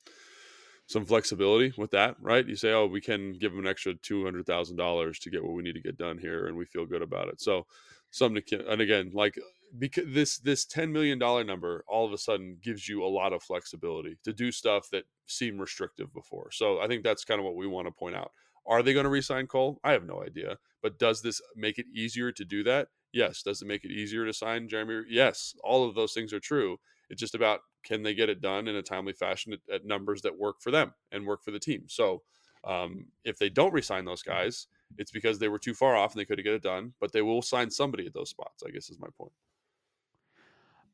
some 0.86 1.04
flexibility 1.04 1.72
with 1.76 1.90
that, 1.90 2.16
right? 2.20 2.46
You 2.46 2.56
say, 2.56 2.72
oh, 2.72 2.86
we 2.86 3.02
can 3.02 3.34
give 3.34 3.52
him 3.52 3.58
an 3.58 3.66
extra 3.66 3.94
two 3.94 4.24
hundred 4.24 4.46
thousand 4.46 4.76
dollars 4.76 5.18
to 5.20 5.30
get 5.30 5.44
what 5.44 5.52
we 5.52 5.62
need 5.62 5.74
to 5.74 5.82
get 5.82 5.98
done 5.98 6.18
here, 6.18 6.46
and 6.46 6.56
we 6.56 6.64
feel 6.64 6.86
good 6.86 7.02
about 7.02 7.28
it. 7.28 7.40
So 7.40 7.66
something 8.10 8.42
to 8.46 8.70
and 8.70 8.80
again, 8.80 9.10
like 9.12 9.38
because 9.76 10.04
this 10.08 10.38
this 10.38 10.64
ten 10.64 10.92
million 10.92 11.18
dollar 11.18 11.44
number 11.44 11.84
all 11.88 12.06
of 12.06 12.12
a 12.12 12.18
sudden 12.18 12.58
gives 12.62 12.88
you 12.88 13.04
a 13.04 13.06
lot 13.06 13.32
of 13.32 13.42
flexibility 13.42 14.16
to 14.24 14.32
do 14.32 14.52
stuff 14.52 14.88
that 14.90 15.04
seemed 15.26 15.60
restrictive 15.60 16.12
before. 16.14 16.50
So 16.52 16.80
I 16.80 16.86
think 16.86 17.02
that's 17.02 17.24
kind 17.24 17.40
of 17.40 17.44
what 17.44 17.56
we 17.56 17.66
want 17.66 17.86
to 17.86 17.92
point 17.92 18.16
out. 18.16 18.32
Are 18.66 18.82
they 18.82 18.92
going 18.92 19.04
to 19.04 19.10
re-sign 19.10 19.46
Cole? 19.46 19.80
I 19.82 19.92
have 19.92 20.04
no 20.04 20.22
idea. 20.22 20.58
But 20.82 20.98
does 20.98 21.22
this 21.22 21.40
make 21.56 21.78
it 21.78 21.86
easier 21.94 22.30
to 22.32 22.44
do 22.44 22.62
that? 22.64 22.88
Yes. 23.12 23.42
Does 23.42 23.62
it 23.62 23.68
make 23.68 23.84
it 23.84 23.90
easier 23.90 24.24
to 24.26 24.32
sign 24.32 24.68
Jeremy? 24.68 25.04
Yes. 25.08 25.54
All 25.64 25.88
of 25.88 25.94
those 25.94 26.12
things 26.12 26.32
are 26.32 26.40
true. 26.40 26.78
It's 27.10 27.20
just 27.20 27.34
about 27.34 27.60
can 27.84 28.02
they 28.02 28.14
get 28.14 28.28
it 28.28 28.40
done 28.40 28.68
in 28.68 28.76
a 28.76 28.82
timely 28.82 29.14
fashion 29.14 29.52
at, 29.54 29.60
at 29.74 29.84
numbers 29.86 30.22
that 30.22 30.38
work 30.38 30.60
for 30.60 30.70
them 30.70 30.92
and 31.10 31.26
work 31.26 31.42
for 31.42 31.50
the 31.50 31.58
team. 31.58 31.84
So 31.88 32.22
Um, 32.64 33.06
if 33.24 33.38
they 33.38 33.48
don't 33.50 33.72
resign 33.72 34.04
those 34.04 34.22
guys, 34.22 34.66
it's 34.98 35.12
because 35.12 35.38
they 35.38 35.48
were 35.48 35.60
too 35.60 35.74
far 35.74 35.94
off 35.96 36.12
and 36.12 36.20
they 36.20 36.24
couldn't 36.24 36.44
get 36.44 36.54
it 36.54 36.62
done. 36.62 36.92
But 37.00 37.12
they 37.12 37.22
will 37.22 37.40
sign 37.40 37.70
somebody 37.70 38.06
at 38.06 38.14
those 38.14 38.30
spots. 38.30 38.62
I 38.66 38.70
guess 38.70 38.90
is 38.90 38.98
my 38.98 39.08
point. 39.16 39.32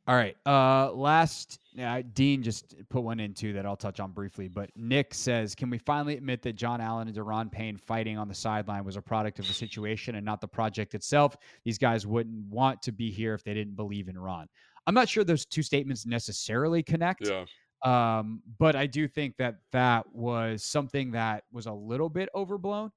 All 0.07 0.17
right. 0.17 0.37
Uh, 0.45 0.93
last, 0.93 1.61
uh, 1.81 2.03
Dean 2.13 2.43
just 2.43 2.75
put 2.91 3.03
one 3.03 3.21
in 3.21 3.33
too 3.33 3.55
that 3.55 3.65
I'll 3.65 3.77
touch 3.77 4.01
on 4.01 4.13
briefly. 4.13 4.49
But 4.49 4.71
Nick 4.77 5.15
says, 5.15 5.55
"Can 5.55 5.71
we 5.71 5.79
finally 5.79 6.17
admit 6.17 6.43
that 6.43 6.55
John 6.55 6.81
Allen 6.81 7.09
and 7.09 7.17
Daron 7.17 7.51
Payne 7.51 7.79
fighting 7.79 8.19
on 8.19 8.29
the 8.29 8.35
sideline 8.35 8.85
was 8.85 8.97
a 8.97 9.03
product 9.03 9.39
of 9.39 9.47
the 9.47 9.55
situation 9.55 10.17
and 10.17 10.25
not 10.25 10.43
the 10.43 10.49
project 10.49 10.95
itself? 10.95 11.37
These 11.65 11.79
guys 11.79 12.07
wouldn't 12.07 12.47
want 12.49 12.83
to 12.83 12.93
be 12.93 13.11
here 13.11 13.33
if 13.33 13.45
they 13.45 13.55
didn't 13.55 13.77
believe 13.77 14.09
in 14.09 14.19
Ron." 14.19 14.47
I'm 14.87 14.95
not 14.95 15.09
sure 15.09 15.25
those 15.25 15.47
two 15.47 15.63
statements 15.63 16.05
necessarily 16.05 16.83
connect. 16.83 17.27
Yeah. 17.27 17.47
Um, 17.85 18.43
but 18.59 18.77
I 18.77 18.87
do 18.87 19.09
think 19.09 19.37
that 19.39 19.57
that 19.73 20.07
was 20.15 20.65
something 20.65 21.13
that 21.13 21.45
was 21.53 21.67
a 21.67 21.73
little 21.73 22.09
bit 22.11 22.29
overblown 22.35 22.91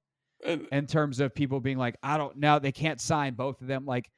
And 0.44 0.66
in 0.72 0.86
terms 0.86 1.20
of 1.20 1.34
people 1.34 1.60
being 1.60 1.78
like, 1.78 1.96
I 2.02 2.16
don't 2.16 2.36
know, 2.36 2.58
they 2.58 2.72
can't 2.72 3.00
sign 3.00 3.34
both 3.34 3.60
of 3.60 3.66
them. 3.66 3.84
Like, 3.84 4.10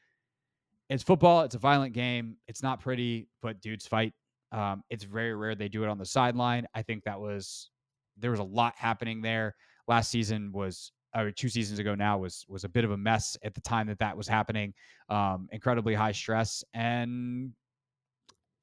it's 0.90 1.02
football, 1.04 1.42
it's 1.42 1.54
a 1.54 1.58
violent 1.58 1.94
game, 1.94 2.36
it's 2.48 2.62
not 2.62 2.80
pretty, 2.80 3.28
but 3.40 3.60
dudes 3.60 3.86
fight. 3.86 4.12
Um, 4.52 4.82
it's 4.90 5.04
very 5.04 5.34
rare 5.34 5.54
they 5.54 5.68
do 5.68 5.84
it 5.84 5.88
on 5.88 5.98
the 5.98 6.04
sideline. 6.04 6.66
I 6.74 6.82
think 6.82 7.04
that 7.04 7.20
was 7.20 7.70
there 8.18 8.32
was 8.32 8.40
a 8.40 8.44
lot 8.44 8.74
happening 8.76 9.22
there. 9.22 9.54
Last 9.86 10.10
season 10.10 10.50
was 10.52 10.92
or 11.16 11.30
two 11.30 11.48
seasons 11.48 11.78
ago 11.78 11.94
now 11.94 12.18
was 12.18 12.44
was 12.48 12.64
a 12.64 12.68
bit 12.68 12.84
of 12.84 12.90
a 12.90 12.96
mess 12.96 13.36
at 13.44 13.54
the 13.54 13.60
time 13.60 13.86
that 13.86 14.00
that 14.00 14.16
was 14.16 14.26
happening. 14.26 14.74
Um, 15.08 15.48
incredibly 15.52 15.94
high 15.94 16.12
stress 16.12 16.64
and 16.74 17.52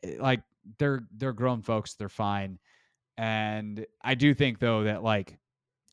eh, 0.03 0.17
like 0.19 0.41
they're 0.79 1.07
they're 1.15 1.33
grown 1.33 1.61
folks, 1.61 1.95
they're 1.95 2.09
fine. 2.09 2.59
And 3.17 3.85
I 4.03 4.15
do 4.15 4.33
think 4.33 4.59
though 4.59 4.83
that 4.83 5.01
like 5.01 5.39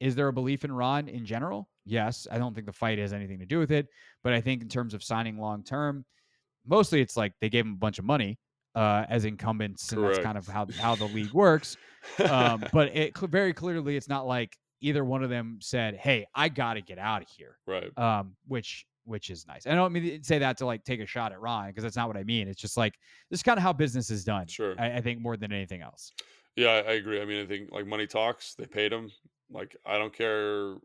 is 0.01 0.17
there 0.17 0.29
a 0.29 0.33
belief 0.33 0.65
in 0.65 0.73
Ron 0.73 1.09
in 1.09 1.25
general? 1.25 1.69
Yes. 1.87 2.27
I 2.31 2.39
don't 2.39 2.55
think 2.55 2.67
the 2.67 2.73
fight 2.73 2.99
has 2.99 3.13
anything 3.13 3.39
to 3.39 3.47
do 3.47 3.59
with 3.59 3.71
it. 3.71 3.87
But 4.23 4.33
I 4.33 4.41
think 4.41 4.63
in 4.63 4.69
terms 4.69 4.95
of 4.95 5.03
signing 5.03 5.39
long 5.39 5.63
term, 5.63 6.05
mostly 6.67 7.01
it's 7.01 7.17
like 7.17 7.33
they 7.41 7.49
gave 7.49 7.65
him 7.65 7.73
a 7.73 7.77
bunch 7.77 7.99
of 7.99 8.05
money 8.05 8.39
uh, 8.75 9.05
as 9.09 9.25
incumbents, 9.25 9.93
and 9.93 10.03
that's 10.03 10.19
kind 10.19 10.39
of 10.39 10.47
how, 10.47 10.67
how 10.79 10.95
the 10.95 11.07
league 11.07 11.33
works. 11.35 11.77
Um, 12.29 12.65
but 12.73 12.95
it 12.95 13.17
very 13.17 13.53
clearly, 13.53 13.97
it's 13.97 14.09
not 14.09 14.27
like 14.27 14.57
either 14.81 15.05
one 15.05 15.23
of 15.23 15.31
them 15.31 15.59
said, 15.61 15.97
"Hey, 15.97 16.27
I 16.35 16.49
got 16.49 16.75
to 16.75 16.83
get 16.83 16.99
out 16.99 17.23
of 17.23 17.29
here," 17.29 17.57
right. 17.67 17.97
um, 17.99 18.35
which 18.47 18.87
which 19.05 19.31
is 19.31 19.47
nice. 19.47 19.67
I 19.67 19.75
don't 19.75 19.93
mean 19.93 20.21
to 20.21 20.25
say 20.25 20.39
that 20.39 20.57
to 20.59 20.67
like 20.67 20.85
take 20.85 21.01
a 21.01 21.07
shot 21.07 21.33
at 21.33 21.41
Ron 21.41 21.69
because 21.69 21.83
that's 21.83 21.97
not 21.97 22.09
what 22.09 22.17
I 22.17 22.25
mean. 22.25 22.49
It's 22.49 22.61
just 22.61 22.77
like 22.77 22.95
this 23.31 23.39
is 23.39 23.43
kind 23.43 23.59
of 23.59 23.63
how 23.63 23.73
business 23.73 24.11
is 24.11 24.25
done. 24.25 24.47
Sure. 24.47 24.75
I, 24.79 24.95
I 24.95 25.01
think 25.01 25.21
more 25.21 25.37
than 25.37 25.53
anything 25.53 25.83
else. 25.83 26.13
Yeah, 26.57 26.69
I, 26.69 26.79
I 26.79 26.93
agree. 26.95 27.21
I 27.21 27.25
mean, 27.25 27.43
I 27.43 27.47
think 27.47 27.71
like 27.71 27.87
money 27.87 28.07
talks. 28.07 28.55
They 28.55 28.67
paid 28.67 28.93
him. 28.93 29.11
Like 29.51 29.77
I 29.85 29.99
don't 29.99 30.13
care, 30.13 30.77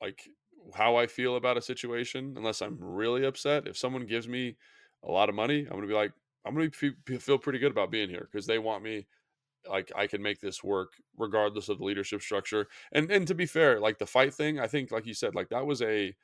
like 0.00 0.28
how 0.74 0.96
I 0.96 1.06
feel 1.06 1.36
about 1.36 1.56
a 1.56 1.62
situation, 1.62 2.34
unless 2.36 2.60
I'm 2.60 2.78
really 2.80 3.24
upset. 3.24 3.66
If 3.66 3.76
someone 3.76 4.06
gives 4.06 4.28
me 4.28 4.56
a 5.04 5.10
lot 5.12 5.28
of 5.28 5.34
money, 5.34 5.60
I'm 5.60 5.76
gonna 5.76 5.86
be 5.86 5.94
like, 5.94 6.12
I'm 6.44 6.54
gonna 6.54 6.70
fe- 6.70 6.92
fe- 7.06 7.18
feel 7.18 7.38
pretty 7.38 7.58
good 7.58 7.72
about 7.72 7.90
being 7.90 8.08
here 8.10 8.28
because 8.30 8.46
they 8.46 8.58
want 8.58 8.82
me. 8.84 9.06
Like 9.68 9.92
I 9.94 10.08
can 10.08 10.22
make 10.22 10.40
this 10.40 10.64
work 10.64 10.94
regardless 11.16 11.68
of 11.68 11.78
the 11.78 11.84
leadership 11.84 12.22
structure. 12.22 12.68
And 12.92 13.10
and 13.12 13.26
to 13.28 13.34
be 13.34 13.46
fair, 13.46 13.78
like 13.80 13.98
the 13.98 14.06
fight 14.06 14.34
thing, 14.34 14.58
I 14.58 14.66
think, 14.66 14.90
like 14.90 15.06
you 15.06 15.14
said, 15.14 15.34
like 15.36 15.50
that 15.50 15.66
was 15.66 15.82
a 15.82 16.14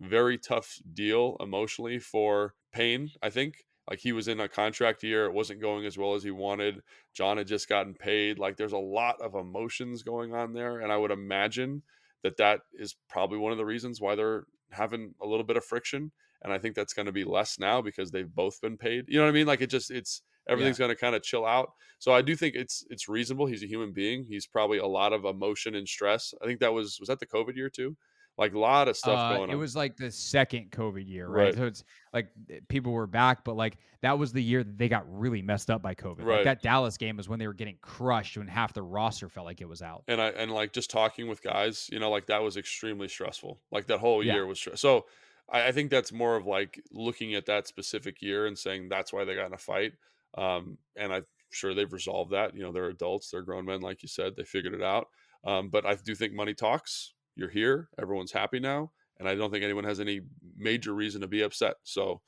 very 0.00 0.38
tough 0.38 0.78
deal 0.94 1.36
emotionally 1.40 1.98
for 1.98 2.54
Payne. 2.72 3.10
I 3.22 3.30
think 3.30 3.64
like 3.88 4.00
he 4.00 4.12
was 4.12 4.28
in 4.28 4.40
a 4.40 4.48
contract 4.48 5.02
year, 5.02 5.24
it 5.26 5.32
wasn't 5.32 5.60
going 5.60 5.86
as 5.86 5.96
well 5.96 6.14
as 6.14 6.22
he 6.22 6.30
wanted. 6.30 6.82
John 7.14 7.38
had 7.38 7.46
just 7.46 7.68
gotten 7.68 7.94
paid. 7.94 8.38
Like 8.38 8.56
there's 8.56 8.72
a 8.72 8.78
lot 8.78 9.20
of 9.20 9.34
emotions 9.34 10.02
going 10.02 10.34
on 10.34 10.52
there, 10.52 10.80
and 10.80 10.92
I 10.92 10.96
would 10.96 11.10
imagine 11.10 11.82
that 12.22 12.36
that 12.38 12.60
is 12.74 12.96
probably 13.08 13.38
one 13.38 13.52
of 13.52 13.58
the 13.58 13.64
reasons 13.64 14.00
why 14.00 14.14
they're 14.14 14.44
having 14.70 15.14
a 15.22 15.26
little 15.26 15.44
bit 15.44 15.56
of 15.56 15.64
friction. 15.64 16.12
And 16.42 16.52
I 16.52 16.58
think 16.58 16.74
that's 16.74 16.92
going 16.94 17.06
to 17.06 17.12
be 17.12 17.24
less 17.24 17.58
now 17.58 17.82
because 17.82 18.10
they've 18.10 18.32
both 18.32 18.60
been 18.60 18.76
paid. 18.76 19.06
You 19.08 19.18
know 19.18 19.24
what 19.24 19.30
I 19.30 19.32
mean? 19.32 19.46
Like 19.46 19.60
it 19.60 19.70
just 19.70 19.90
it's 19.90 20.22
everything's 20.48 20.78
going 20.78 20.90
to 20.90 20.96
kind 20.96 21.14
of 21.14 21.22
chill 21.22 21.44
out. 21.44 21.72
So 21.98 22.12
I 22.12 22.22
do 22.22 22.36
think 22.36 22.54
it's 22.54 22.84
it's 22.90 23.08
reasonable. 23.08 23.46
He's 23.46 23.62
a 23.62 23.66
human 23.66 23.92
being. 23.92 24.24
He's 24.28 24.46
probably 24.46 24.78
a 24.78 24.86
lot 24.86 25.12
of 25.12 25.24
emotion 25.24 25.74
and 25.74 25.86
stress. 25.88 26.32
I 26.42 26.46
think 26.46 26.60
that 26.60 26.72
was 26.72 26.98
was 27.00 27.08
that 27.08 27.18
the 27.20 27.26
COVID 27.26 27.56
year 27.56 27.68
too. 27.70 27.96
Like 28.38 28.54
a 28.54 28.58
lot 28.60 28.86
of 28.86 28.96
stuff 28.96 29.18
Uh, 29.18 29.30
going 29.30 29.50
it 29.50 29.52
on. 29.52 29.56
It 29.56 29.58
was 29.58 29.74
like 29.74 29.96
the 29.96 30.12
second 30.12 30.70
COVID 30.70 31.08
year, 31.08 31.26
right? 31.26 31.46
Right. 31.46 31.54
So 31.56 31.64
it's 31.66 31.82
like 32.14 32.28
people 32.68 32.92
were 32.92 33.08
back, 33.08 33.42
but 33.42 33.56
like 33.56 33.78
that 34.02 34.16
was 34.16 34.32
the 34.32 34.40
year 34.40 34.62
that 34.62 34.78
they 34.78 34.88
got 34.88 35.04
really 35.12 35.42
messed 35.42 35.70
up 35.70 35.82
by 35.82 35.96
COVID. 35.96 36.24
Like 36.24 36.44
that 36.44 36.62
Dallas 36.62 36.96
game 36.96 37.16
was 37.16 37.28
when 37.28 37.40
they 37.40 37.48
were 37.48 37.52
getting 37.52 37.78
crushed 37.82 38.38
when 38.38 38.46
half 38.46 38.72
the 38.72 38.82
roster 38.82 39.28
felt 39.28 39.44
like 39.44 39.60
it 39.60 39.68
was 39.68 39.82
out. 39.82 40.04
and 40.06 40.20
I 40.20 40.28
and 40.28 40.52
like 40.52 40.72
just 40.72 40.88
talking 40.88 41.26
with 41.26 41.42
guys, 41.42 41.88
you 41.90 41.98
know, 41.98 42.10
like 42.10 42.26
that 42.26 42.40
was 42.40 42.56
extremely 42.56 43.08
stressful. 43.08 43.58
Like 43.72 43.88
that 43.88 43.98
whole 43.98 44.22
Yeah. 44.22 44.34
year 44.34 44.46
was 44.46 44.60
stress. 44.60 44.80
So 44.80 45.06
I, 45.50 45.68
I 45.68 45.72
think 45.72 45.90
that's 45.90 46.12
more 46.12 46.36
of 46.36 46.46
like 46.46 46.82
looking 46.92 47.34
at 47.34 47.46
that 47.46 47.66
specific 47.66 48.22
year 48.22 48.46
and 48.46 48.58
saying 48.58 48.88
that's 48.88 49.12
why 49.12 49.24
they 49.24 49.34
got 49.34 49.46
in 49.46 49.54
a 49.54 49.58
fight. 49.58 49.92
Um, 50.36 50.78
and 50.96 51.12
I'm 51.12 51.26
sure 51.50 51.74
they've 51.74 51.92
resolved 51.92 52.32
that. 52.32 52.54
You 52.54 52.62
know, 52.62 52.72
they're 52.72 52.88
adults, 52.88 53.30
they're 53.30 53.42
grown 53.42 53.64
men, 53.64 53.80
like 53.80 54.02
you 54.02 54.08
said, 54.08 54.36
they 54.36 54.44
figured 54.44 54.74
it 54.74 54.82
out. 54.82 55.08
Um, 55.44 55.68
but 55.68 55.86
I 55.86 55.94
do 55.94 56.14
think 56.14 56.32
money 56.32 56.54
talks. 56.54 57.14
You're 57.36 57.48
here, 57.48 57.88
everyone's 58.00 58.32
happy 58.32 58.58
now, 58.58 58.90
and 59.18 59.28
I 59.28 59.36
don't 59.36 59.52
think 59.52 59.62
anyone 59.62 59.84
has 59.84 60.00
any 60.00 60.22
major 60.56 60.92
reason 60.92 61.20
to 61.20 61.28
be 61.28 61.42
upset. 61.42 61.76
So 61.84 62.20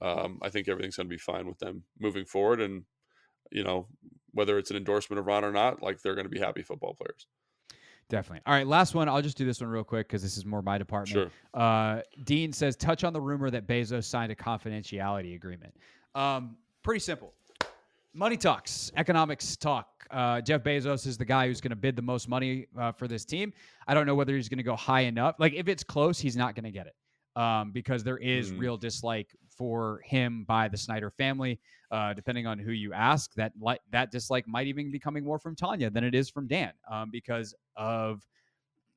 um, 0.00 0.38
I 0.42 0.48
think 0.48 0.68
everything's 0.68 0.96
going 0.96 1.06
to 1.06 1.14
be 1.14 1.18
fine 1.18 1.46
with 1.46 1.58
them 1.58 1.82
moving 2.00 2.24
forward. 2.24 2.60
And 2.60 2.84
you 3.50 3.62
know, 3.62 3.86
whether 4.32 4.58
it's 4.58 4.70
an 4.70 4.76
endorsement 4.76 5.20
of 5.20 5.26
Ron 5.26 5.44
or 5.44 5.52
not, 5.52 5.82
like 5.82 6.00
they're 6.00 6.14
going 6.14 6.26
to 6.26 6.30
be 6.30 6.40
happy 6.40 6.62
football 6.62 6.94
players. 6.94 7.26
Definitely. 8.08 8.42
All 8.46 8.54
right, 8.54 8.66
last 8.66 8.94
one. 8.94 9.08
I'll 9.08 9.22
just 9.22 9.36
do 9.36 9.44
this 9.46 9.60
one 9.60 9.70
real 9.70 9.82
quick 9.84 10.06
because 10.08 10.22
this 10.22 10.36
is 10.36 10.44
more 10.44 10.62
my 10.62 10.78
department. 10.78 11.30
Sure. 11.54 11.60
Uh, 11.60 12.00
Dean 12.24 12.52
says, 12.52 12.76
touch 12.76 13.02
on 13.04 13.12
the 13.12 13.20
rumor 13.20 13.50
that 13.50 13.66
Bezos 13.66 14.04
signed 14.04 14.30
a 14.30 14.34
confidentiality 14.34 15.34
agreement. 15.34 15.74
Um, 16.14 16.56
pretty 16.82 17.00
simple. 17.00 17.32
Money 18.12 18.36
talks, 18.36 18.92
economics 18.96 19.56
talk. 19.56 19.88
Uh, 20.10 20.40
Jeff 20.40 20.62
Bezos 20.62 21.06
is 21.06 21.16
the 21.18 21.24
guy 21.24 21.46
who's 21.48 21.60
going 21.60 21.70
to 21.70 21.76
bid 21.76 21.96
the 21.96 22.02
most 22.02 22.28
money 22.28 22.66
uh, 22.78 22.92
for 22.92 23.08
this 23.08 23.24
team. 23.24 23.52
I 23.88 23.94
don't 23.94 24.06
know 24.06 24.14
whether 24.14 24.36
he's 24.36 24.48
going 24.48 24.58
to 24.58 24.62
go 24.64 24.76
high 24.76 25.00
enough. 25.00 25.34
Like, 25.38 25.54
if 25.54 25.66
it's 25.66 25.82
close, 25.82 26.20
he's 26.20 26.36
not 26.36 26.54
going 26.54 26.64
to 26.64 26.70
get 26.70 26.86
it 26.86 27.40
um, 27.40 27.72
because 27.72 28.04
there 28.04 28.18
is 28.18 28.52
Mm. 28.52 28.60
real 28.60 28.76
dislike 28.76 29.34
for 29.56 30.00
him 30.04 30.44
by 30.46 30.68
the 30.68 30.76
Snyder 30.76 31.10
family. 31.10 31.60
Uh, 31.90 32.12
depending 32.12 32.46
on 32.46 32.58
who 32.58 32.72
you 32.72 32.92
ask, 32.92 33.32
that 33.34 33.52
li- 33.60 33.78
that 33.92 34.10
dislike 34.10 34.48
might 34.48 34.66
even 34.66 34.90
be 34.90 34.98
coming 34.98 35.24
more 35.24 35.38
from 35.38 35.54
Tanya 35.54 35.90
than 35.90 36.02
it 36.02 36.14
is 36.14 36.28
from 36.28 36.48
Dan 36.48 36.72
um, 36.90 37.10
because 37.12 37.54
of 37.76 38.26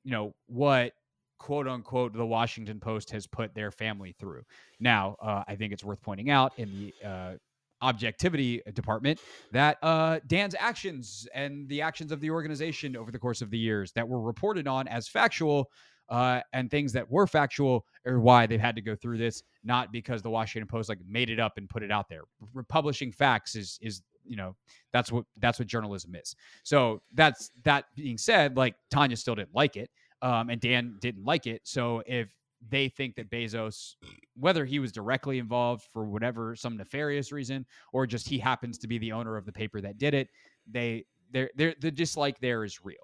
you 0.03 0.11
know 0.11 0.33
what 0.47 0.93
quote 1.37 1.67
unquote 1.67 2.13
the 2.13 2.25
Washington 2.25 2.79
Post 2.79 3.11
has 3.11 3.27
put 3.27 3.53
their 3.53 3.71
family 3.71 4.15
through. 4.19 4.41
Now, 4.79 5.15
uh, 5.21 5.43
I 5.47 5.55
think 5.55 5.73
it's 5.73 5.83
worth 5.83 6.01
pointing 6.01 6.29
out 6.29 6.53
in 6.57 6.71
the 7.01 7.07
uh, 7.07 7.33
objectivity 7.81 8.61
department 8.73 9.19
that 9.51 9.77
uh, 9.83 10.19
Dan's 10.27 10.55
actions 10.57 11.27
and 11.33 11.67
the 11.69 11.81
actions 11.81 12.11
of 12.11 12.19
the 12.21 12.31
organization 12.31 12.95
over 12.95 13.11
the 13.11 13.19
course 13.19 13.41
of 13.41 13.51
the 13.51 13.57
years 13.57 13.91
that 13.93 14.07
were 14.07 14.21
reported 14.21 14.67
on 14.67 14.87
as 14.87 15.07
factual 15.07 15.69
uh, 16.09 16.41
and 16.53 16.71
things 16.71 16.93
that 16.93 17.09
were 17.09 17.27
factual 17.27 17.85
or 18.05 18.19
why 18.19 18.45
they've 18.45 18.59
had 18.59 18.75
to 18.75 18.81
go 18.81 18.95
through 18.95 19.17
this, 19.17 19.43
not 19.63 19.91
because 19.91 20.21
the 20.21 20.29
Washington 20.29 20.67
Post 20.67 20.89
like 20.89 20.99
made 21.07 21.29
it 21.29 21.39
up 21.39 21.57
and 21.57 21.69
put 21.69 21.83
it 21.83 21.91
out 21.91 22.07
there. 22.09 22.23
R- 22.55 22.63
publishing 22.63 23.11
facts 23.11 23.55
is 23.55 23.77
is 23.81 24.01
you 24.25 24.35
know 24.35 24.55
that's 24.93 25.11
what 25.11 25.25
that's 25.37 25.59
what 25.59 25.67
journalism 25.67 26.15
is. 26.15 26.35
So 26.63 27.01
that's 27.13 27.51
that 27.63 27.85
being 27.95 28.17
said, 28.17 28.57
like 28.57 28.75
Tanya 28.91 29.17
still 29.17 29.35
didn't 29.35 29.55
like 29.55 29.75
it, 29.77 29.89
um, 30.21 30.49
and 30.49 30.61
Dan 30.61 30.97
didn't 31.01 31.25
like 31.25 31.47
it. 31.47 31.61
So 31.63 32.03
if 32.05 32.33
they 32.69 32.89
think 32.89 33.15
that 33.15 33.29
Bezos, 33.29 33.95
whether 34.35 34.65
he 34.65 34.79
was 34.79 34.91
directly 34.91 35.37
involved 35.37 35.87
for 35.93 36.05
whatever 36.05 36.55
some 36.55 36.75
nefarious 36.75 37.31
reason, 37.31 37.65
or 37.93 38.07
just 38.07 38.27
he 38.27 38.39
happens 38.39 38.77
to 38.79 38.87
be 38.87 38.97
the 38.97 39.11
owner 39.11 39.37
of 39.37 39.45
the 39.45 39.51
paper 39.51 39.79
that 39.81 39.97
did 39.97 40.13
it, 40.13 40.29
they 40.69 41.05
they're, 41.31 41.49
they're, 41.55 41.75
the 41.81 41.91
dislike 41.91 42.39
there 42.39 42.63
is 42.63 42.83
real. 42.83 42.95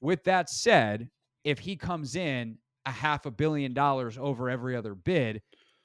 With 0.00 0.22
that 0.24 0.50
said, 0.50 1.08
if 1.48 1.58
he 1.58 1.76
comes 1.76 2.14
in 2.14 2.58
a 2.84 2.90
half 2.90 3.24
a 3.24 3.30
billion 3.30 3.72
dollars 3.72 4.18
over 4.18 4.50
every 4.50 4.76
other 4.76 4.94
bid, 4.94 5.40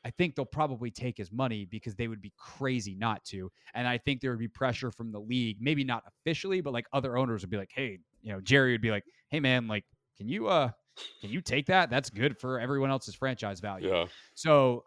I 0.06 0.10
think 0.12 0.36
they'll 0.36 0.46
probably 0.46 0.92
take 0.92 1.18
his 1.18 1.32
money 1.32 1.64
because 1.64 1.96
they 1.96 2.10
would 2.10 2.22
be 2.22 2.34
crazy 2.38 2.96
not 2.96 3.24
to. 3.26 3.50
And 3.74 3.88
I 3.88 3.98
think 3.98 4.20
there 4.20 4.32
would 4.32 4.40
be 4.40 4.50
pressure 4.50 4.92
from 4.92 5.14
the 5.14 5.20
league, 5.20 5.58
maybe 5.62 5.86
not 5.86 6.04
officially, 6.06 6.60
but 6.60 6.74
like 6.74 6.86
other 6.92 7.18
owners 7.18 7.42
would 7.42 7.50
be 7.50 7.56
like, 7.56 7.72
hey, 7.74 8.00
you 8.22 8.34
know, 8.34 8.42
Jerry 8.42 8.74
would 8.74 8.82
be 8.82 8.92
like, 8.92 9.06
hey 9.30 9.40
man, 9.40 9.70
like, 9.70 9.86
can 10.18 10.28
you 10.28 10.48
uh 10.48 10.72
can 11.22 11.30
you 11.30 11.40
take 11.40 11.66
that? 11.68 11.90
That's 11.90 12.10
good 12.10 12.38
for 12.38 12.60
everyone 12.60 12.90
else's 12.90 13.16
franchise 13.16 13.62
value. 13.62 13.90
Yeah. 13.90 14.06
So 14.36 14.84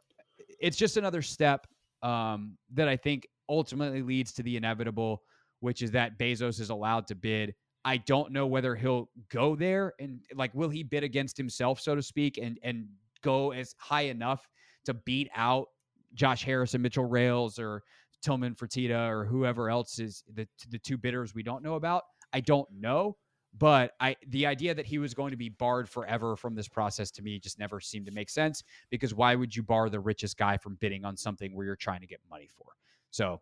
it's 0.61 0.77
just 0.77 0.99
another 0.99 1.23
step 1.23 1.67
um, 2.03 2.59
that 2.75 2.87
I 2.87 2.97
think 2.97 3.27
ultimately 3.49 4.03
leads 4.03 4.33
to 4.35 4.43
the 4.43 4.57
inevitable, 4.57 5.23
which 5.61 5.81
is 5.83 5.91
that 5.93 6.19
Bezos 6.19 6.61
is 6.61 6.71
allowed 6.71 7.07
to 7.09 7.15
bid. 7.15 7.55
I 7.87 7.99
don't 7.99 8.33
know 8.33 8.49
whether 8.49 8.75
he'll 8.75 9.09
go 9.31 9.55
there 9.57 9.94
and 10.01 10.20
like 10.35 10.53
will 10.55 10.68
he 10.68 10.83
bid 10.83 11.05
against 11.05 11.38
himself, 11.38 11.81
so 11.81 11.94
to 11.94 12.03
speak, 12.03 12.37
and 12.37 12.59
and 12.64 12.88
go 13.22 13.53
as 13.53 13.75
high 13.79 14.03
enough 14.03 14.46
to 14.87 14.94
beat 14.94 15.31
out 15.37 15.68
Josh 16.14 16.44
Harris 16.44 16.75
and 16.75 16.83
Mitchell 16.83 17.05
Rales 17.05 17.59
or 17.61 17.83
Tillman 18.22 18.57
Fertitta 18.57 19.09
or 19.09 19.25
whoever 19.25 19.70
else 19.70 20.01
is 20.01 20.25
the 20.35 20.49
the 20.68 20.79
two 20.81 20.99
bidders 20.99 21.33
we 21.35 21.44
don't 21.44 21.62
know 21.62 21.75
about. 21.77 22.03
I 22.33 22.40
don't 22.40 22.68
know, 22.72 23.16
But 23.59 23.92
I 24.01 24.16
the 24.27 24.46
idea 24.46 24.75
that 24.75 24.87
he 24.87 24.99
was 24.99 25.14
going 25.14 25.31
to 25.31 25.37
be 25.37 25.49
barred 25.49 25.88
forever 25.88 26.37
from 26.37 26.55
this 26.55 26.68
process 26.68 27.11
to 27.12 27.22
me 27.22 27.38
just 27.38 27.59
never 27.59 27.81
seemed 27.81 28.07
to 28.07 28.12
make 28.12 28.29
sense 28.29 28.62
because 28.90 29.14
why 29.14 29.35
would 29.35 29.57
you 29.57 29.62
bar 29.62 29.88
the 29.88 30.01
richest 30.01 30.37
guy 30.37 30.59
from 30.59 30.75
bidding 30.77 31.05
on 31.05 31.16
something 31.16 31.55
where 31.55 31.64
you're 31.64 31.77
trying 31.77 32.01
to 32.01 32.07
get 32.07 32.20
money 32.29 32.49
for? 32.49 32.66
So 33.11 33.40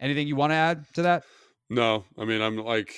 anything 0.00 0.26
you 0.26 0.36
want 0.36 0.50
to 0.50 0.56
add 0.56 0.84
to 0.94 1.02
that? 1.02 1.24
No, 1.70 2.04
I 2.18 2.24
mean 2.24 2.40
I'm 2.40 2.56
like 2.56 2.94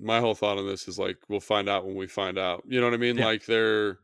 my 0.00 0.20
whole 0.20 0.34
thought 0.34 0.58
on 0.58 0.66
this 0.66 0.88
is 0.88 0.98
like 0.98 1.18
we'll 1.28 1.40
find 1.40 1.68
out 1.68 1.86
when 1.86 1.96
we 1.96 2.06
find 2.06 2.38
out. 2.38 2.64
You 2.66 2.80
know 2.80 2.86
what 2.86 2.94
I 2.94 2.98
mean? 2.98 3.18
Yeah. 3.18 3.26
Like 3.26 3.46
they're 3.46 3.98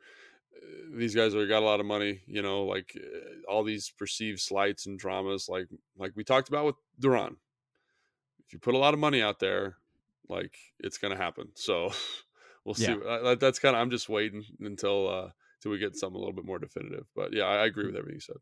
these 0.94 1.14
guys 1.14 1.34
are 1.34 1.46
got 1.46 1.62
a 1.62 1.66
lot 1.66 1.80
of 1.80 1.86
money, 1.86 2.20
you 2.26 2.42
know, 2.42 2.64
like 2.64 2.96
uh, 2.96 3.50
all 3.50 3.64
these 3.64 3.90
perceived 3.90 4.40
slights 4.40 4.86
and 4.86 4.98
dramas 4.98 5.48
like 5.48 5.66
like 5.96 6.12
we 6.14 6.24
talked 6.24 6.48
about 6.48 6.66
with 6.66 6.76
Daron. 7.00 7.36
If 8.46 8.52
you 8.52 8.58
put 8.58 8.74
a 8.74 8.78
lot 8.78 8.94
of 8.94 9.00
money 9.00 9.22
out 9.22 9.40
there, 9.40 9.76
like 10.28 10.56
it's 10.80 10.98
going 10.98 11.12
to 11.12 11.22
happen. 11.22 11.48
So 11.54 11.92
we'll 12.64 12.74
see. 12.74 12.94
Yeah. 13.04 13.34
That's 13.38 13.58
kind 13.58 13.74
of 13.74 13.82
I'm 13.82 13.90
just 13.90 14.08
waiting 14.08 14.44
until 14.60 15.08
uh 15.08 15.30
till 15.60 15.72
we 15.72 15.78
get 15.78 15.96
something 15.96 16.16
a 16.16 16.18
little 16.18 16.34
bit 16.34 16.44
more 16.44 16.58
definitive. 16.58 17.06
But 17.14 17.32
yeah, 17.32 17.44
I, 17.44 17.62
I 17.62 17.66
agree 17.66 17.86
with 17.86 17.96
everything 17.96 18.16
you 18.16 18.20
said. 18.20 18.36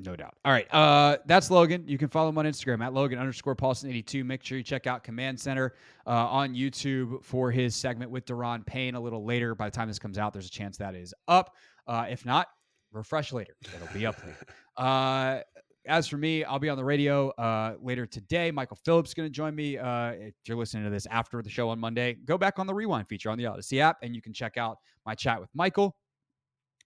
No 0.00 0.14
doubt. 0.14 0.34
All 0.44 0.52
right. 0.52 0.72
Uh, 0.72 1.18
that's 1.26 1.50
Logan. 1.50 1.84
You 1.86 1.98
can 1.98 2.08
follow 2.08 2.28
him 2.28 2.38
on 2.38 2.44
Instagram 2.44 2.84
at 2.84 2.94
Logan 2.94 3.18
underscore 3.18 3.56
Paulsen82. 3.56 4.24
Make 4.24 4.44
sure 4.44 4.56
you 4.56 4.62
check 4.62 4.86
out 4.86 5.02
Command 5.02 5.38
Center 5.40 5.74
uh, 6.06 6.10
on 6.10 6.54
YouTube 6.54 7.24
for 7.24 7.50
his 7.50 7.74
segment 7.74 8.10
with 8.10 8.24
Daron 8.24 8.64
Payne 8.64 8.94
a 8.94 9.00
little 9.00 9.24
later. 9.24 9.56
By 9.56 9.66
the 9.66 9.72
time 9.72 9.88
this 9.88 9.98
comes 9.98 10.16
out, 10.16 10.32
there's 10.32 10.46
a 10.46 10.50
chance 10.50 10.76
that 10.76 10.94
is 10.94 11.12
up. 11.26 11.56
Uh, 11.88 12.06
if 12.08 12.24
not, 12.24 12.46
refresh 12.92 13.32
later. 13.32 13.56
It'll 13.74 13.92
be 13.92 14.06
up 14.06 14.16
later. 14.24 14.36
Uh, 14.76 15.40
as 15.88 16.06
for 16.06 16.18
me, 16.18 16.44
I'll 16.44 16.60
be 16.60 16.68
on 16.68 16.76
the 16.76 16.84
radio 16.84 17.30
uh, 17.30 17.74
later 17.82 18.06
today. 18.06 18.52
Michael 18.52 18.78
Phillips 18.84 19.10
is 19.10 19.14
going 19.14 19.26
to 19.26 19.32
join 19.32 19.56
me. 19.56 19.76
Uh, 19.76 20.10
if 20.10 20.34
you're 20.46 20.56
listening 20.56 20.84
to 20.84 20.90
this 20.90 21.04
after 21.06 21.42
the 21.42 21.50
show 21.50 21.70
on 21.70 21.80
Monday, 21.80 22.16
go 22.26 22.38
back 22.38 22.60
on 22.60 22.68
the 22.68 22.74
rewind 22.74 23.08
feature 23.08 23.28
on 23.28 23.38
the 23.38 23.42
Audacy 23.42 23.80
app, 23.80 23.96
and 24.02 24.14
you 24.14 24.22
can 24.22 24.32
check 24.32 24.56
out 24.56 24.78
my 25.04 25.16
chat 25.16 25.40
with 25.40 25.50
Michael. 25.52 25.96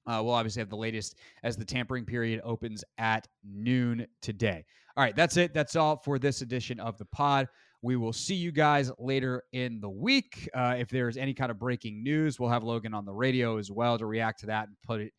Uh, 0.06 0.20
we'll 0.22 0.34
obviously 0.34 0.60
have 0.60 0.70
the 0.70 0.76
latest 0.76 1.16
as 1.42 1.56
the 1.56 1.64
tampering 1.64 2.04
period 2.04 2.40
opens 2.44 2.84
at 2.98 3.26
noon 3.44 4.06
today. 4.20 4.64
All 4.96 5.04
right, 5.04 5.14
that's 5.16 5.36
it. 5.36 5.54
That's 5.54 5.76
all 5.76 5.96
for 5.96 6.18
this 6.18 6.42
edition 6.42 6.80
of 6.80 6.98
the 6.98 7.06
pod. 7.06 7.48
We 7.82 7.96
will 7.96 8.12
see 8.12 8.34
you 8.34 8.52
guys 8.52 8.90
later 8.98 9.42
in 9.52 9.80
the 9.80 9.88
week. 9.88 10.48
Uh, 10.54 10.76
if 10.78 10.88
there's 10.88 11.16
any 11.16 11.34
kind 11.34 11.50
of 11.50 11.58
breaking 11.58 12.02
news, 12.02 12.38
we'll 12.38 12.50
have 12.50 12.62
Logan 12.62 12.94
on 12.94 13.04
the 13.04 13.12
radio 13.12 13.58
as 13.58 13.70
well 13.70 13.98
to 13.98 14.06
react 14.06 14.40
to 14.40 14.46
that 14.46 14.68
and 14.68 14.76
put 14.84 15.00
it 15.00 15.12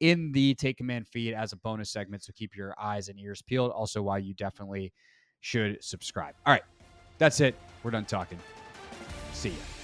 in 0.00 0.32
the 0.32 0.54
Take 0.54 0.78
Command 0.78 1.06
feed 1.06 1.34
as 1.34 1.52
a 1.52 1.56
bonus 1.56 1.90
segment. 1.90 2.24
So 2.24 2.32
keep 2.34 2.56
your 2.56 2.74
eyes 2.80 3.08
and 3.08 3.18
ears 3.20 3.42
peeled. 3.42 3.70
Also, 3.70 4.02
why 4.02 4.18
you 4.18 4.34
definitely 4.34 4.92
should 5.40 5.82
subscribe. 5.82 6.34
All 6.46 6.52
right, 6.52 6.64
that's 7.18 7.40
it. 7.40 7.54
We're 7.82 7.92
done 7.92 8.04
talking. 8.04 8.38
See 9.32 9.50
ya. 9.50 9.77